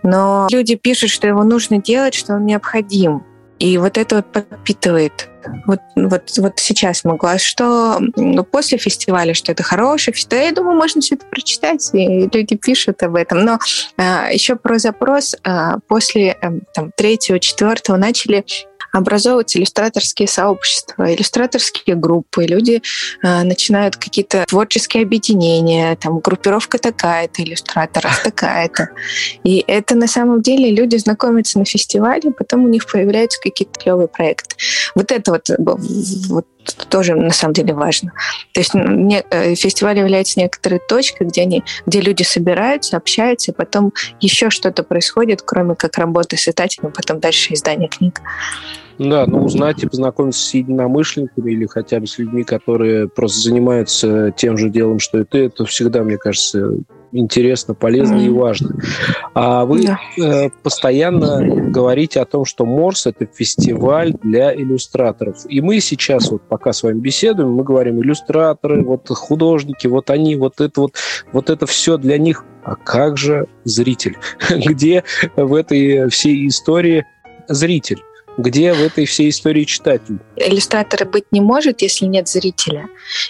Но 0.03 0.47
люди 0.51 0.75
пишут, 0.75 1.09
что 1.09 1.27
его 1.27 1.43
нужно 1.43 1.81
делать, 1.81 2.13
что 2.13 2.33
он 2.33 2.45
необходим. 2.45 3.23
И 3.59 3.77
вот 3.77 3.97
это 3.97 4.17
вот 4.17 4.31
подпитывает 4.31 5.29
вот, 5.65 5.79
вот, 5.95 6.31
вот 6.37 6.53
сейчас 6.57 7.03
могла, 7.03 7.37
что 7.37 7.99
ну, 8.15 8.43
после 8.43 8.77
фестиваля, 8.77 9.33
что 9.33 9.51
это 9.51 9.63
хороший 9.63 10.13
фестиваль, 10.13 10.45
я 10.45 10.51
думаю, 10.51 10.75
можно 10.75 11.01
все 11.01 11.15
это 11.15 11.25
прочитать, 11.25 11.89
и 11.93 12.29
люди 12.31 12.55
пишут 12.55 13.01
об 13.03 13.15
этом. 13.15 13.45
Но 13.45 13.59
а, 13.97 14.29
еще 14.31 14.55
про 14.55 14.79
запрос 14.79 15.35
а, 15.43 15.77
после 15.87 16.31
а, 16.41 16.51
там, 16.73 16.91
третьего, 16.95 17.39
четвертого 17.39 17.97
начали 17.97 18.45
образовывать 18.95 19.55
иллюстраторские 19.57 20.27
сообщества, 20.27 21.13
иллюстраторские 21.13 21.97
группы. 21.97 22.45
Люди 22.45 22.81
э, 23.21 23.43
начинают 23.43 23.97
какие-то 23.97 24.45
творческие 24.47 25.03
объединения, 25.03 25.97
там 25.97 26.19
группировка 26.19 26.77
такая-то, 26.77 27.43
иллюстраторов 27.43 28.17
такая-то. 28.23 28.89
И 29.43 29.63
это 29.67 29.95
на 29.95 30.07
самом 30.07 30.41
деле 30.41 30.71
люди 30.71 30.95
знакомятся 30.95 31.59
на 31.59 31.65
фестивале, 31.65 32.31
потом 32.31 32.63
у 32.63 32.67
них 32.69 32.89
появляются 32.89 33.39
какие-то 33.41 33.77
клевые 33.77 34.07
проекты. 34.07 34.55
Вот 34.95 35.11
это 35.11 35.31
вот, 35.31 35.49
вот 36.29 36.45
тоже 36.89 37.15
на 37.15 37.33
самом 37.33 37.53
деле 37.53 37.73
важно. 37.73 38.13
То 38.53 38.61
есть 38.61 38.73
не, 38.73 39.23
э, 39.29 39.55
фестиваль 39.55 39.99
является 39.99 40.39
некоторой 40.39 40.79
точкой, 40.79 41.27
где, 41.27 41.41
они, 41.41 41.63
где 41.85 41.99
люди 41.99 42.23
собираются, 42.23 42.97
общаются, 42.97 43.51
и 43.51 43.55
потом 43.55 43.93
еще 44.21 44.49
что-то 44.49 44.83
происходит, 44.83 45.41
кроме 45.41 45.75
как 45.75 45.97
работы 45.97 46.37
с 46.37 46.47
издателем, 46.47 46.91
потом 46.91 47.19
дальше 47.19 47.53
издание 47.53 47.89
книг. 47.89 48.21
Да, 48.97 49.25
ну 49.25 49.43
узнать 49.43 49.83
и 49.83 49.87
познакомиться 49.87 50.41
с 50.41 50.53
единомышленниками 50.53 51.51
или 51.51 51.65
хотя 51.65 51.99
бы 51.99 52.07
с 52.07 52.17
людьми, 52.17 52.43
которые 52.43 53.07
просто 53.09 53.39
занимаются 53.39 54.31
тем 54.35 54.57
же 54.57 54.69
делом, 54.69 54.99
что 54.99 55.19
и 55.19 55.23
ты, 55.25 55.45
это 55.45 55.65
всегда, 55.65 56.03
мне 56.03 56.17
кажется, 56.17 56.77
интересно, 57.11 57.73
полезно 57.73 58.15
mm-hmm. 58.15 58.25
и 58.25 58.29
важно. 58.29 58.75
А 59.33 59.65
вы 59.65 59.81
yeah. 59.81 59.97
э, 60.17 60.49
постоянно 60.63 61.69
говорите 61.69 62.19
о 62.21 62.25
том, 62.25 62.45
что 62.45 62.65
Морс 62.65 63.05
это 63.05 63.25
фестиваль 63.25 64.13
для 64.23 64.53
иллюстраторов. 64.53 65.45
И 65.49 65.61
мы 65.61 65.79
сейчас, 65.79 66.29
вот 66.31 66.43
пока 66.43 66.73
с 66.73 66.83
вами 66.83 66.99
беседуем, 66.99 67.51
мы 67.53 67.63
говорим 67.63 68.01
иллюстраторы, 68.01 68.83
вот 68.83 69.07
художники, 69.09 69.87
вот 69.87 70.09
они, 70.09 70.35
вот 70.35 70.61
это 70.61 70.81
вот, 70.81 70.95
вот 71.31 71.49
это 71.49 71.65
все 71.65 71.97
для 71.97 72.17
них. 72.17 72.43
А 72.63 72.75
как 72.75 73.17
же 73.17 73.47
зритель? 73.63 74.17
Где 74.49 75.03
в 75.35 75.53
этой 75.53 76.09
всей 76.09 76.47
истории 76.47 77.05
зритель? 77.47 78.01
Где 78.37 78.73
в 78.73 78.81
этой 78.81 79.05
всей 79.05 79.29
истории 79.29 79.63
читатель? 79.63 80.19
Иллюстратора 80.35 81.05
быть 81.05 81.25
не 81.31 81.41
может, 81.41 81.81
если 81.81 82.05
нет 82.05 82.27
зрителя. 82.27 82.87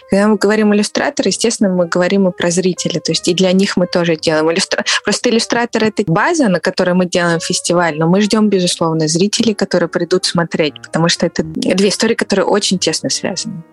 Когда 0.09 0.27
мы 0.27 0.37
говорим 0.37 0.73
иллюстратор, 0.73 1.27
естественно, 1.27 1.69
мы 1.69 1.87
говорим 1.87 2.27
и 2.27 2.31
про 2.31 2.49
зрителя. 2.49 2.99
То 2.99 3.11
есть 3.11 3.27
и 3.27 3.33
для 3.33 3.51
них 3.51 3.77
мы 3.77 3.87
тоже 3.87 4.15
делаем. 4.15 4.51
Иллюстра... 4.51 4.83
Просто 5.03 5.29
иллюстратор— 5.29 5.83
это 5.85 6.03
база, 6.07 6.49
на 6.49 6.59
которой 6.59 6.95
мы 6.95 7.05
делаем 7.05 7.39
фестиваль, 7.39 7.97
но 7.97 8.07
мы 8.07 8.21
ждем, 8.21 8.49
безусловно, 8.49 9.07
зрителей, 9.07 9.53
которые 9.53 9.89
придут 9.89 10.25
смотреть, 10.25 10.73
потому 10.81 11.09
что 11.09 11.25
это 11.25 11.43
две 11.43 11.89
истории, 11.89 12.15
которые 12.15 12.45
очень 12.45 12.79
тесно 12.79 13.09
связаны. 13.09 13.63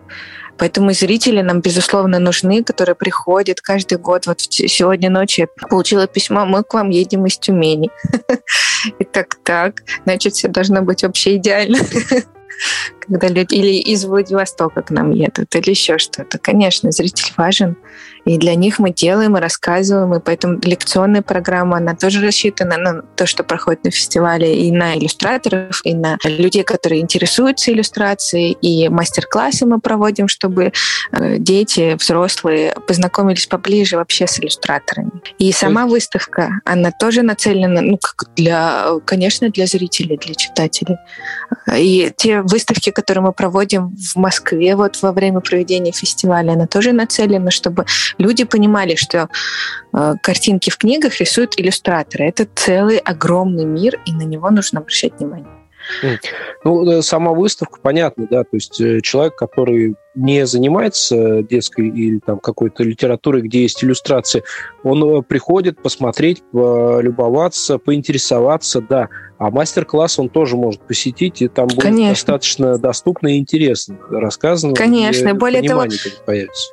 Поэтому 0.59 0.93
зрители 0.93 1.41
нам, 1.41 1.61
безусловно, 1.61 2.19
нужны, 2.19 2.63
которые 2.63 2.95
приходят 2.95 3.61
каждый 3.61 3.99
год. 3.99 4.27
Вот 4.27 4.41
сегодня 4.41 5.11
ночью 5.11 5.49
я 5.49 5.69
получила 5.69 6.07
письмо, 6.07 6.45
мы 6.45 6.63
к 6.63 6.75
вам 6.75 6.91
едем 6.91 7.27
из 7.27 7.39
Тюмени. 7.39 7.91
И 8.99 9.05
так, 9.05 9.37
так, 9.43 9.83
значит, 10.05 10.35
все 10.35 10.49
должно 10.49 10.83
быть 10.83 11.03
вообще 11.03 11.37
идеально. 11.37 11.79
Когда 13.01 13.29
люди 13.29 13.55
или 13.55 13.75
из 13.79 14.05
Владивостока 14.05 14.83
к 14.83 14.91
нам 14.91 15.11
едут, 15.11 15.55
или 15.55 15.71
еще 15.71 15.99
что-то. 15.99 16.39
Конечно, 16.39 16.93
зритель 16.93 17.33
важен. 17.37 17.77
И 18.25 18.39
для 18.39 18.55
них 18.55 18.79
мы 18.79 18.91
делаем 18.91 19.37
и 19.37 19.41
рассказываем, 19.41 20.15
и 20.15 20.21
поэтому 20.21 20.59
лекционная 20.63 21.23
программа, 21.23 21.79
она 21.79 21.95
тоже 21.95 22.25
рассчитана 22.25 22.77
на 22.77 23.03
то, 23.03 23.27
что 23.27 23.45
проходит 23.45 23.85
на 23.85 23.91
фестивале, 23.91 24.67
и 24.67 24.71
на 24.71 24.97
иллюстраторов, 24.97 25.81
и 25.85 25.95
на 25.95 26.19
людей, 26.25 26.63
которые 26.63 27.01
интересуются 27.01 27.73
иллюстрацией, 27.73 28.53
и 28.61 28.89
мастер-классы 28.89 29.67
мы 29.67 29.81
проводим, 29.81 30.29
чтобы 30.29 30.73
э, 31.13 31.39
дети, 31.39 31.97
взрослые 31.99 32.75
познакомились 32.87 33.47
поближе 33.47 33.97
вообще 33.97 34.27
с 34.27 34.39
иллюстраторами. 34.39 35.11
И 35.39 35.53
сама 35.53 35.87
выставка, 35.87 36.61
она 36.65 36.91
тоже 36.93 37.23
нацелена, 37.23 37.81
ну, 37.81 37.99
как 37.99 38.35
для, 38.37 38.87
конечно, 39.05 39.51
для 39.51 39.67
зрителей, 39.67 40.17
для 40.17 40.35
читателей. 40.35 40.97
И 41.77 42.13
те 42.17 42.43
выставки, 42.43 42.91
которые 42.91 43.23
мы 43.23 43.33
проводим 43.33 43.95
в 43.97 44.17
Москве 44.17 44.77
вот 44.77 45.01
во 45.03 45.13
время 45.13 45.41
проведения 45.41 45.93
фестиваля, 45.93 46.53
она 46.53 46.67
тоже 46.67 46.93
нацелена, 46.93 47.51
чтобы 47.51 47.87
люди 48.19 48.45
понимали, 48.45 48.95
что 48.95 49.29
э, 49.93 50.15
картинки 50.23 50.71
в 50.71 50.79
книгах 50.79 51.21
рисуют 51.21 51.59
иллюстраторы. 51.59 52.25
Это 52.27 52.47
целый 52.55 52.99
огромный 52.99 53.65
мир, 53.65 54.01
и 54.07 54.13
на 54.13 54.23
него 54.23 54.51
нужно 54.51 54.81
обращать 54.81 55.19
внимание. 55.19 55.63
Ну, 56.65 56.91
э, 56.91 57.03
сама 57.03 57.33
выставка, 57.33 57.79
понятно, 57.81 58.27
да, 58.31 58.43
то 58.45 58.55
есть 58.55 58.81
э, 58.81 59.01
человек, 59.01 59.37
который 59.37 59.97
не 60.15 60.47
занимается 60.47 61.43
детской 61.43 61.89
или 61.89 62.19
там 62.19 62.39
какой-то 62.39 62.85
литературой, 62.85 63.43
где 63.43 63.63
есть 63.63 63.83
иллюстрации, 63.83 64.43
он 64.85 65.03
э, 65.19 65.23
приходит 65.23 65.83
посмотреть, 65.83 66.43
любоваться, 66.53 67.79
поинтересоваться, 67.79 68.81
да. 68.81 69.09
А 69.39 69.51
мастер-класс 69.51 70.19
он 70.19 70.29
тоже 70.29 70.57
может 70.57 70.83
посетить, 70.83 71.43
и 71.43 71.49
там 71.49 71.67
будет 71.67 71.83
Конечно. 71.83 72.11
достаточно 72.11 72.79
доступно 72.79 73.29
и 73.35 73.39
интересно 73.39 73.99
рассказано. 74.11 74.75
Конечно, 74.75 75.35
более 75.35 75.63
того, 75.63 75.87
появится 76.25 76.73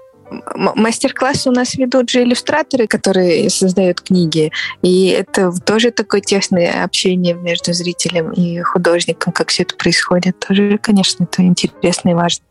мастер-классы 0.56 1.50
у 1.50 1.52
нас 1.52 1.76
ведут 1.76 2.10
же 2.10 2.24
иллюстраторы, 2.24 2.88
которые 2.88 3.50
создают 3.50 4.02
книги. 4.02 4.52
И 4.82 5.08
это 5.08 5.52
тоже 5.66 5.92
такое 5.92 6.22
тесное 6.22 6.84
общение 6.84 7.34
между 7.34 7.74
зрителем 7.74 8.32
и 8.32 8.62
художником, 8.62 9.34
как 9.34 9.50
все 9.50 9.64
это 9.64 9.76
происходит. 9.76 10.40
Тоже, 10.40 10.78
конечно, 10.82 11.24
это 11.24 11.44
интересно 11.44 12.10
и 12.10 12.14
важно. 12.14 12.44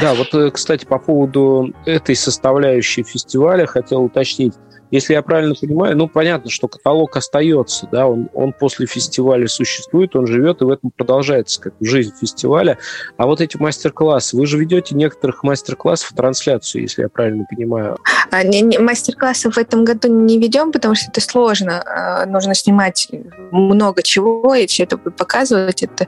Да, 0.00 0.14
вот, 0.14 0.34
э, 0.34 0.50
кстати, 0.50 0.84
по 0.84 0.98
поводу 0.98 1.72
этой 1.84 2.16
составляющей 2.16 3.04
фестиваля 3.04 3.66
хотел 3.66 4.02
уточнить. 4.02 4.54
Если 4.90 5.14
я 5.14 5.22
правильно 5.22 5.54
понимаю, 5.54 5.96
ну, 5.96 6.08
понятно, 6.08 6.50
что 6.50 6.68
каталог 6.68 7.16
остается, 7.16 7.88
да, 7.90 8.06
он, 8.06 8.28
он 8.34 8.52
после 8.52 8.86
фестиваля 8.86 9.48
существует, 9.48 10.14
он 10.16 10.26
живет, 10.26 10.62
и 10.62 10.64
в 10.64 10.70
этом 10.70 10.90
продолжается 10.90 11.60
как 11.60 11.74
жизнь 11.80 12.12
фестиваля. 12.20 12.78
А 13.16 13.26
вот 13.26 13.40
эти 13.40 13.56
мастер-классы, 13.56 14.36
вы 14.36 14.46
же 14.46 14.58
ведете 14.58 14.94
некоторых 14.94 15.42
мастер-классов 15.42 16.12
трансляцию, 16.16 16.82
если 16.82 17.02
я 17.02 17.08
правильно 17.08 17.44
понимаю. 17.48 17.96
А, 18.30 18.42
не, 18.42 18.60
не, 18.60 18.78
мастер-классов 18.78 19.54
в 19.54 19.58
этом 19.58 19.84
году 19.84 20.08
не 20.08 20.38
ведем, 20.38 20.72
потому 20.72 20.94
что 20.94 21.10
это 21.10 21.20
сложно. 21.20 21.82
А, 21.82 22.26
нужно 22.26 22.54
снимать 22.54 23.08
много 23.50 24.02
чего, 24.02 24.54
и 24.54 24.66
все 24.66 24.84
это 24.84 24.98
показывать. 24.98 25.82
Это 25.82 26.06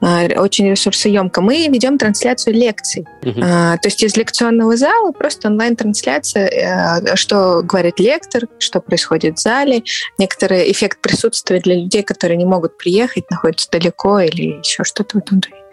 а, 0.00 0.26
очень 0.36 0.70
ресурсоемко. 0.70 1.40
Мы 1.40 1.66
ведем 1.68 1.98
трансляцию 1.98 2.54
лекций. 2.54 3.06
Uh-huh. 3.22 3.40
А, 3.42 3.76
то 3.78 3.88
есть 3.88 4.02
из 4.02 4.16
лекционного 4.16 4.76
зала 4.76 5.12
просто 5.12 5.48
онлайн-трансляция, 5.48 6.48
э, 6.48 7.16
что 7.16 7.62
говорит 7.62 8.00
лектор, 8.04 8.42
что 8.58 8.80
происходит 8.80 9.38
в 9.38 9.42
зале, 9.42 9.82
некоторый 10.18 10.70
эффект 10.70 11.00
присутствия 11.00 11.60
для 11.60 11.74
людей, 11.76 12.02
которые 12.02 12.36
не 12.36 12.44
могут 12.44 12.76
приехать, 12.78 13.30
находятся 13.30 13.70
далеко 13.70 14.20
или 14.20 14.58
еще 14.58 14.84
что-то 14.84 15.18
в 15.18 15.22
этом 15.22 15.40
духе. 15.40 15.64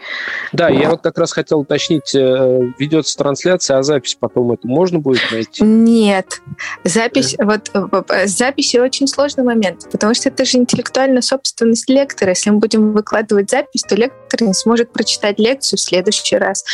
Да, 0.52 0.70
я 0.70 0.90
вот 0.90 1.02
как 1.02 1.18
раз 1.18 1.32
хотел 1.32 1.60
уточнить, 1.60 2.14
э, 2.16 2.60
ведется 2.80 3.18
трансляция, 3.18 3.78
а 3.78 3.84
запись 3.84 4.18
потом 4.20 4.52
это 4.52 4.68
можно 4.68 5.00
будет 5.00 5.22
найти? 5.32 5.64
Нет. 5.64 6.42
Запись, 6.84 7.36
вот 7.38 7.70
э, 7.74 8.28
с 8.28 8.32
записью 8.32 8.84
очень 8.84 9.08
сложный 9.08 9.44
момент, 9.44 9.88
потому 9.92 10.14
что 10.14 10.30
это 10.30 10.44
же 10.44 10.58
интеллектуальная 10.58 11.22
собственность 11.22 11.90
лектора. 11.90 12.32
Если 12.32 12.50
мы 12.50 12.58
будем 12.58 12.94
выкладывать 12.94 13.50
запись, 13.50 13.84
то 13.84 13.96
лектор 13.96 14.42
не 14.42 14.54
сможет 14.54 14.92
прочитать 14.92 15.40
лекцию 15.40 15.78
в 15.78 15.82
следующий 15.82 16.38
раз 16.38 16.66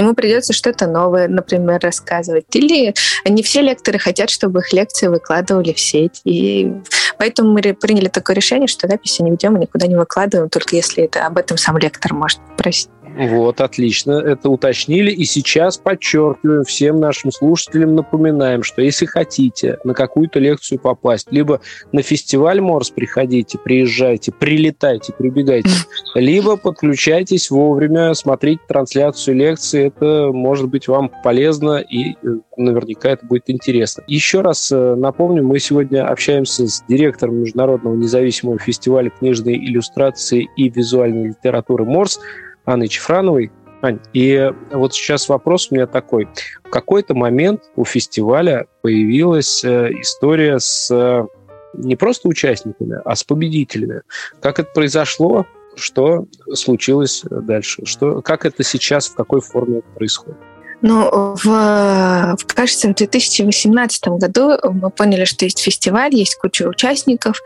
ему 0.00 0.14
придется 0.14 0.52
что-то 0.52 0.86
новое, 0.86 1.28
например, 1.28 1.80
рассказывать. 1.80 2.44
Или 2.52 2.94
не 3.24 3.42
все 3.42 3.60
лекторы 3.60 3.98
хотят, 3.98 4.30
чтобы 4.30 4.60
их 4.60 4.72
лекции 4.72 5.06
выкладывали 5.06 5.72
в 5.72 5.80
сеть. 5.80 6.20
И 6.24 6.72
поэтому 7.18 7.52
мы 7.52 7.62
приняли 7.74 8.08
такое 8.08 8.36
решение, 8.36 8.66
что 8.66 8.88
записи 8.88 9.22
не 9.22 9.30
ведем 9.30 9.56
и 9.56 9.60
никуда 9.60 9.86
не 9.86 9.96
выкладываем, 9.96 10.48
только 10.48 10.76
если 10.76 11.04
это 11.04 11.26
об 11.26 11.38
этом 11.38 11.56
сам 11.56 11.78
лектор 11.78 12.14
может 12.14 12.40
просить. 12.56 12.90
Вот, 13.16 13.60
отлично, 13.60 14.12
это 14.12 14.48
уточнили. 14.48 15.10
И 15.10 15.24
сейчас 15.24 15.78
подчеркиваем, 15.78 16.64
всем 16.64 17.00
нашим 17.00 17.30
слушателям 17.32 17.94
напоминаем, 17.94 18.62
что 18.62 18.82
если 18.82 19.06
хотите 19.06 19.78
на 19.84 19.94
какую-то 19.94 20.38
лекцию 20.38 20.78
попасть, 20.78 21.30
либо 21.30 21.60
на 21.92 22.02
фестиваль 22.02 22.60
Морс 22.60 22.90
приходите, 22.90 23.58
приезжайте, 23.58 24.32
прилетайте, 24.32 25.12
прибегайте, 25.12 25.70
либо 26.14 26.56
подключайтесь 26.56 27.50
вовремя, 27.50 28.14
смотрите 28.14 28.62
трансляцию 28.68 29.36
лекции, 29.36 29.86
это 29.86 30.30
может 30.32 30.68
быть 30.68 30.88
вам 30.88 31.10
полезно 31.22 31.78
и 31.78 32.12
э, 32.12 32.16
наверняка 32.56 33.10
это 33.10 33.26
будет 33.26 33.50
интересно. 33.50 34.04
Еще 34.06 34.40
раз 34.40 34.70
э, 34.72 34.94
напомню, 34.94 35.42
мы 35.42 35.58
сегодня 35.58 36.06
общаемся 36.06 36.66
с 36.66 36.84
директором 36.88 37.40
Международного 37.40 37.96
независимого 37.96 38.58
фестиваля 38.58 39.10
книжной 39.10 39.56
иллюстрации 39.56 40.48
и 40.56 40.68
визуальной 40.68 41.28
литературы 41.28 41.84
Морс 41.84 42.20
Анной 42.64 42.88
Чефрановой. 42.88 43.50
Ань, 43.82 43.98
и 44.12 44.52
вот 44.70 44.94
сейчас 44.94 45.28
вопрос 45.28 45.68
у 45.70 45.74
меня 45.74 45.86
такой. 45.86 46.28
В 46.64 46.70
какой-то 46.70 47.14
момент 47.14 47.62
у 47.76 47.84
фестиваля 47.84 48.66
появилась 48.82 49.64
э, 49.64 49.90
история 50.00 50.58
с 50.58 50.90
э, 50.90 51.26
не 51.74 51.96
просто 51.96 52.28
участниками, 52.28 52.98
а 53.04 53.16
с 53.16 53.24
победителями. 53.24 54.02
Как 54.40 54.58
это 54.58 54.70
произошло? 54.74 55.46
Что 55.76 56.26
случилось 56.52 57.22
дальше? 57.30 57.86
Что, 57.86 58.20
как 58.20 58.44
это 58.44 58.62
сейчас, 58.62 59.08
в 59.08 59.14
какой 59.14 59.40
форме 59.40 59.78
это 59.78 59.88
происходит? 59.94 60.38
Ну, 60.82 61.34
в, 61.42 62.36
кажется, 62.46 62.88
в 62.88 62.94
2018 62.94 64.08
году 64.08 64.56
мы 64.62 64.90
поняли, 64.90 65.24
что 65.24 65.44
есть 65.44 65.58
фестиваль, 65.58 66.14
есть 66.14 66.36
куча 66.36 66.62
участников, 66.62 67.42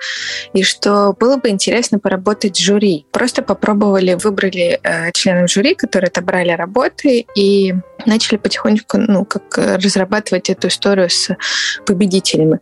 и 0.52 0.62
что 0.62 1.14
было 1.18 1.36
бы 1.36 1.48
интересно 1.48 1.98
поработать 1.98 2.56
с 2.56 2.60
жюри. 2.60 3.06
Просто 3.10 3.42
попробовали, 3.42 4.14
выбрали 4.14 4.78
э, 4.82 5.10
членов 5.12 5.50
жюри, 5.50 5.74
которые 5.74 6.08
отобрали 6.08 6.52
работы, 6.52 7.26
и 7.34 7.74
начали 8.06 8.36
потихонечку, 8.36 8.98
ну, 8.98 9.24
как 9.24 9.58
разрабатывать 9.58 10.50
эту 10.50 10.68
историю 10.68 11.10
с 11.10 11.30
победителями. 11.86 12.60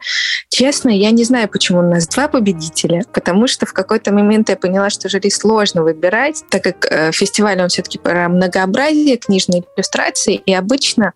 Честно, 0.48 0.90
я 0.90 1.10
не 1.10 1.24
знаю, 1.24 1.48
почему 1.48 1.80
у 1.80 1.82
нас 1.82 2.06
два 2.08 2.28
победителя, 2.28 3.02
потому 3.12 3.46
что 3.46 3.66
в 3.66 3.72
какой-то 3.72 4.12
момент 4.12 4.48
я 4.48 4.56
поняла, 4.56 4.90
что 4.90 5.08
жюри 5.08 5.30
сложно 5.30 5.82
выбирать, 5.82 6.44
так 6.48 6.62
как 6.62 6.86
э, 6.90 7.12
фестиваль, 7.12 7.60
он 7.60 7.68
все-таки 7.68 7.98
про 7.98 8.28
многообразие 8.28 9.16
книжной 9.16 9.64
иллюстрации, 9.76 10.36
и 10.36 10.54
обычно 10.62 11.12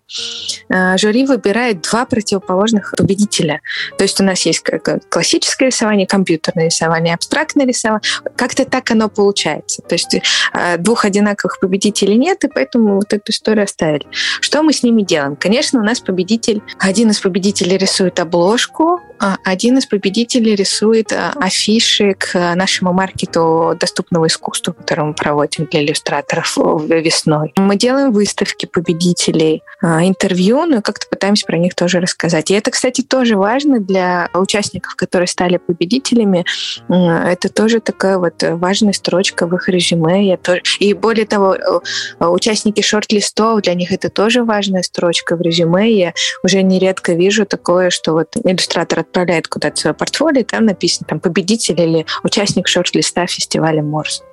э, 0.69 0.97
жюри 0.97 1.25
выбирает 1.25 1.81
два 1.81 2.05
противоположных 2.05 2.93
победителя. 2.97 3.61
То 3.97 4.03
есть 4.03 4.19
у 4.21 4.23
нас 4.23 4.45
есть 4.45 4.63
классическое 5.09 5.69
рисование, 5.69 6.05
компьютерное 6.05 6.65
рисование, 6.65 7.13
абстрактное 7.15 7.65
рисование. 7.65 8.03
Как-то 8.35 8.65
так 8.65 8.91
оно 8.91 9.09
получается. 9.09 9.81
То 9.81 9.95
есть 9.95 10.15
э, 10.15 10.77
двух 10.77 11.05
одинаковых 11.05 11.59
победителей 11.59 12.17
нет, 12.17 12.43
и 12.43 12.47
поэтому 12.47 12.95
вот 12.95 13.13
эту 13.13 13.31
историю 13.31 13.63
оставили. 13.63 14.05
Что 14.41 14.63
мы 14.63 14.73
с 14.73 14.83
ними 14.83 15.01
делаем? 15.01 15.35
Конечно, 15.35 15.79
у 15.79 15.83
нас 15.83 15.99
победитель, 15.99 16.61
один 16.79 17.09
из 17.09 17.19
победителей 17.19 17.77
рисует 17.77 18.19
обложку, 18.19 19.01
один 19.19 19.77
из 19.77 19.85
победителей 19.85 20.55
рисует 20.55 21.11
а, 21.11 21.33
афиши 21.39 22.13
к 22.13 22.55
нашему 22.55 22.93
маркету 22.93 23.75
доступного 23.79 24.27
искусства, 24.27 24.73
который 24.73 25.05
мы 25.05 25.13
проводим 25.13 25.65
для 25.65 25.83
иллюстраторов 25.83 26.57
весной. 26.57 27.53
Мы 27.57 27.75
делаем 27.75 28.11
выставки 28.11 28.65
победителей, 28.65 29.63
а, 29.65 29.66
интервью, 29.81 30.65
ну 30.65 30.79
и 30.79 30.81
как-то 30.81 31.07
пытаемся 31.07 31.45
про 31.45 31.57
них 31.57 31.75
тоже 31.75 31.99
рассказать. 31.99 32.49
И 32.51 32.53
это, 32.53 32.71
кстати, 32.71 33.01
тоже 33.01 33.37
важно 33.37 33.79
для 33.79 34.29
участников, 34.33 34.95
которые 34.95 35.27
стали 35.27 35.57
победителями. 35.57 36.45
Это 36.89 37.49
тоже 37.49 37.79
такая 37.79 38.17
вот 38.17 38.41
важная 38.41 38.93
строчка 38.93 39.45
в 39.47 39.55
их 39.55 39.69
резюме. 39.69 40.27
Я 40.27 40.37
тоже... 40.37 40.61
И 40.79 40.93
более 40.93 41.25
того, 41.25 41.57
участники 42.19 42.81
шорт-листов, 42.81 43.61
для 43.61 43.75
них 43.75 43.91
это 43.91 44.09
тоже 44.09 44.43
важная 44.43 44.83
строчка 44.83 45.35
в 45.35 45.41
резюме. 45.41 45.91
Я 45.91 46.13
уже 46.43 46.63
нередко 46.63 47.13
вижу 47.13 47.45
такое, 47.45 47.89
что 47.89 48.13
вот 48.13 48.35
иллюстратор 48.35 48.99
отправляет 48.99 49.47
куда-то 49.47 49.75
свое 49.75 49.93
портфолио, 49.93 50.41
и 50.41 50.43
там 50.43 50.65
написано 50.65 51.07
там 51.07 51.19
победитель 51.19 51.79
или 51.79 52.05
участник 52.23 52.67
шорт-листа 52.67 53.27
фестиваля 53.27 53.83
Морс. 53.83 54.23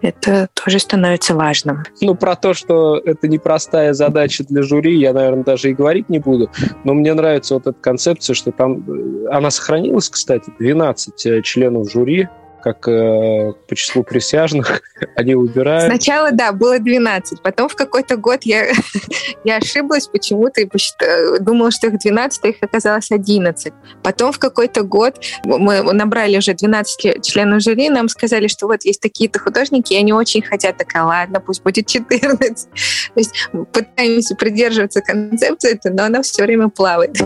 Это 0.00 0.48
тоже 0.54 0.78
становится 0.78 1.34
важным. 1.34 1.84
Ну, 2.00 2.14
про 2.14 2.36
то, 2.36 2.54
что 2.54 2.98
это 2.98 3.28
непростая 3.28 3.92
задача 3.92 4.44
для 4.44 4.62
жюри, 4.62 4.98
я, 4.98 5.12
наверное, 5.12 5.44
даже 5.44 5.70
и 5.70 5.74
говорить 5.74 6.08
не 6.08 6.18
буду. 6.18 6.50
Но 6.84 6.94
мне 6.94 7.14
нравится 7.14 7.54
вот 7.54 7.66
эта 7.66 7.78
концепция, 7.80 8.34
что 8.34 8.52
там... 8.52 8.84
Э, 8.88 9.28
она 9.30 9.50
сохранилась, 9.50 10.08
кстати, 10.08 10.52
12 10.58 11.26
э, 11.26 11.42
членов 11.42 11.90
жюри, 11.90 12.28
как 12.62 12.88
э, 12.88 13.52
по 13.68 13.76
числу 13.76 14.04
присяжных, 14.04 14.82
они 15.16 15.34
выбирают. 15.34 15.86
Сначала, 15.86 16.30
да, 16.32 16.52
было 16.52 16.78
12. 16.78 17.42
Потом 17.42 17.68
в 17.68 17.76
какой-то 17.76 18.16
год 18.16 18.40
я, 18.44 18.72
я 19.44 19.56
ошиблась 19.56 20.06
почему-то 20.06 20.60
и 20.60 20.66
посчитала, 20.66 21.38
думала, 21.40 21.70
что 21.70 21.88
их 21.88 21.98
12, 21.98 22.44
а 22.44 22.48
их 22.48 22.56
оказалось 22.60 23.10
11. 23.10 23.72
Потом 24.02 24.32
в 24.32 24.38
какой-то 24.38 24.82
год 24.82 25.20
мы 25.44 25.82
набрали 25.92 26.38
уже 26.38 26.54
12 26.54 27.24
членов 27.24 27.62
жюри, 27.62 27.90
нам 27.90 28.08
сказали, 28.08 28.46
что 28.46 28.66
вот 28.66 28.84
есть 28.84 29.00
такие-то 29.00 29.38
художники, 29.38 29.92
и 29.92 29.96
они 29.96 30.12
очень 30.12 30.42
хотят, 30.42 30.76
такая, 30.76 31.04
ладно, 31.04 31.40
пусть 31.40 31.62
будет 31.62 31.86
14. 31.92 32.68
То 32.68 32.76
есть 33.16 33.48
пытаемся 33.72 34.34
придерживаться 34.36 35.00
концепции, 35.00 35.78
но 35.84 36.04
она 36.04 36.22
все 36.22 36.44
время 36.44 36.68
плавает. 36.68 37.16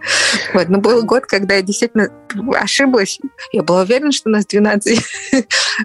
Вот. 0.54 0.68
Но 0.68 0.78
был 0.78 1.04
год, 1.04 1.26
когда 1.26 1.56
я 1.56 1.62
действительно 1.62 2.08
ошиблась. 2.54 3.18
Я 3.52 3.62
была 3.62 3.82
уверена, 3.82 4.12
что 4.12 4.28
у 4.28 4.32
нас 4.32 4.46
12 4.46 5.04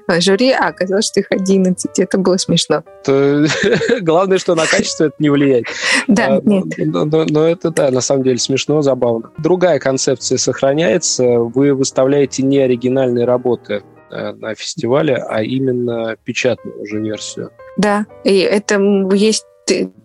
жюри, 0.20 0.52
а 0.52 0.68
оказалось, 0.68 1.08
что 1.08 1.20
их 1.20 1.28
11. 1.30 2.00
Это 2.00 2.18
было 2.18 2.38
смешно. 2.38 2.84
Главное, 4.02 4.38
что 4.38 4.56
на 4.56 4.66
качество 4.66 5.06
это 5.06 5.16
не 5.20 5.30
влияет. 5.30 5.66
Да, 6.08 6.38
а, 6.38 6.42
нет. 6.44 6.66
Но, 6.78 7.48
это, 7.48 7.72
да, 7.72 7.92
на 7.92 8.02
самом 8.02 8.24
деле 8.24 8.38
смешно, 8.38 8.82
забавно. 8.82 9.32
Другая 9.38 9.80
концепция 9.80 10.38
сохраняется. 10.38 11.24
Вы 11.24 11.74
выставляете 11.74 12.44
не 12.44 12.60
оригинальные 12.60 13.26
работы 13.26 13.84
э, 14.12 14.32
на 14.34 14.56
фестивале, 14.56 15.16
а 15.16 15.44
именно 15.44 16.16
печатную 16.24 16.82
уже 16.82 17.00
версию. 17.00 17.52
Да, 17.78 18.06
и 18.24 18.40
это 18.40 18.80
есть 19.14 19.46